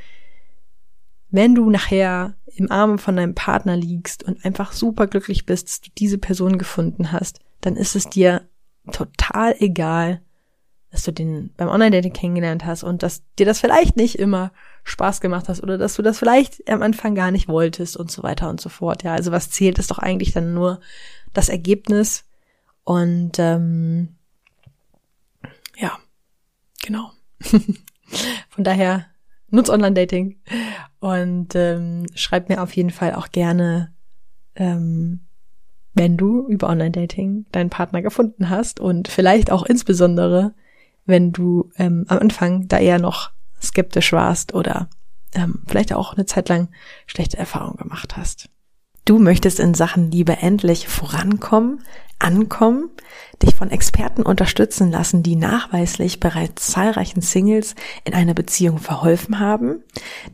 wenn 1.31 1.55
du 1.55 1.69
nachher 1.69 2.35
im 2.57 2.71
Arme 2.71 2.99
von 2.99 3.17
deinem 3.17 3.35
Partner 3.35 3.77
liegst 3.77 4.23
und 4.23 4.45
einfach 4.45 4.73
super 4.73 5.07
glücklich 5.07 5.47
bist, 5.47 5.69
dass 5.69 5.81
du 5.81 5.91
diese 5.99 6.19
Person 6.19 6.59
gefunden 6.59 7.13
hast, 7.13 7.41
dann 7.61 7.77
ist 7.77 7.97
es 7.97 8.09
dir 8.09 8.49
total 8.93 9.57
egal, 9.59 10.23
dass 10.95 11.03
du 11.03 11.11
den 11.11 11.51
beim 11.57 11.67
Online-Dating 11.67 12.13
kennengelernt 12.13 12.65
hast 12.65 12.85
und 12.85 13.03
dass 13.03 13.25
dir 13.37 13.47
das 13.47 13.59
vielleicht 13.59 13.97
nicht 13.97 14.17
immer 14.17 14.53
Spaß 14.85 15.21
gemacht 15.21 15.49
hast 15.49 15.61
oder 15.61 15.77
dass 15.77 15.97
du 15.97 16.03
das 16.03 16.21
vielleicht 16.21 16.71
am 16.71 16.83
Anfang 16.83 17.17
gar 17.17 17.33
nicht 17.33 17.49
wolltest 17.49 17.97
und 17.97 18.13
so 18.13 18.23
weiter 18.23 18.49
und 18.49 18.61
so 18.61 18.69
fort. 18.69 19.03
Ja, 19.03 19.13
also 19.13 19.33
was 19.33 19.51
zählt, 19.51 19.81
ist 19.81 19.91
doch 19.91 19.99
eigentlich 19.99 20.31
dann 20.31 20.55
nur 20.55 20.79
das 21.33 21.49
Ergebnis 21.49 22.27
und 22.85 23.41
ähm, 23.41 24.15
ja, 25.77 25.99
genau. 26.81 27.11
Von 28.51 28.63
daher 28.63 29.07
nutz 29.51 29.71
Online-Dating 29.71 30.39
und 31.01 31.57
ähm, 31.57 32.07
schreib 32.15 32.49
mir 32.49 32.63
auf 32.63 32.77
jeden 32.77 32.91
Fall 32.91 33.15
auch 33.15 33.33
gerne, 33.33 33.93
ähm, 34.55 35.27
wenn 35.95 36.17
du 36.17 36.47
über 36.47 36.69
Online-Dating 36.69 37.47
deinen 37.51 37.71
Partner 37.71 38.01
gefunden 38.01 38.49
hast 38.49 38.79
und 38.79 39.09
vielleicht 39.09 39.51
auch 39.51 39.65
insbesondere, 39.65 40.55
wenn 41.07 41.33
du 41.33 41.71
ähm, 41.77 42.05
am 42.09 42.19
Anfang 42.19 42.69
da 42.69 42.79
eher 42.79 42.99
noch 42.99 43.31
skeptisch 43.63 44.13
warst 44.13 44.55
oder 44.55 44.89
ähm, 45.35 45.63
vielleicht 45.67 45.93
auch 45.93 46.15
eine 46.15 46.27
Zeit 46.27 46.49
lang 46.49 46.69
schlechte 47.07 47.37
Erfahrungen 47.37 47.77
gemacht 47.77 48.17
hast. 48.17 48.49
Du 49.05 49.19
möchtest 49.19 49.61
in 49.61 49.75
Sachen 49.75 50.11
Liebe 50.11 50.39
endlich 50.39 50.89
vorankommen, 50.89 51.83
ankommen, 52.19 52.89
dich 53.43 53.55
von 53.55 53.71
Experten 53.71 54.23
unterstützen 54.23 54.91
lassen, 54.91 55.23
die 55.23 55.37
nachweislich 55.37 56.21
bereits 56.21 56.69
zahlreichen 56.69 57.21
Singles 57.21 57.75
in 58.05 58.15
einer 58.15 58.33
Beziehung 58.33 58.79
verholfen 58.79 59.41
haben, 59.41 59.83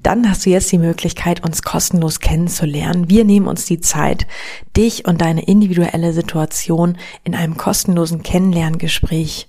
dann 0.05 0.31
hast 0.31 0.47
du 0.47 0.51
jetzt 0.51 0.71
die 0.71 0.79
Möglichkeit, 0.79 1.43
uns 1.43 1.63
kostenlos 1.63 2.21
kennenzulernen. 2.21 3.11
Wir 3.11 3.25
nehmen 3.25 3.49
uns 3.49 3.65
die 3.65 3.81
Zeit, 3.81 4.29
dich 4.77 5.05
und 5.05 5.21
deine 5.21 5.43
individuelle 5.43 6.13
Situation 6.13 6.97
in 7.25 7.35
einem 7.35 7.57
kostenlosen 7.57 8.23
Kennenlerngespräch 8.23 9.49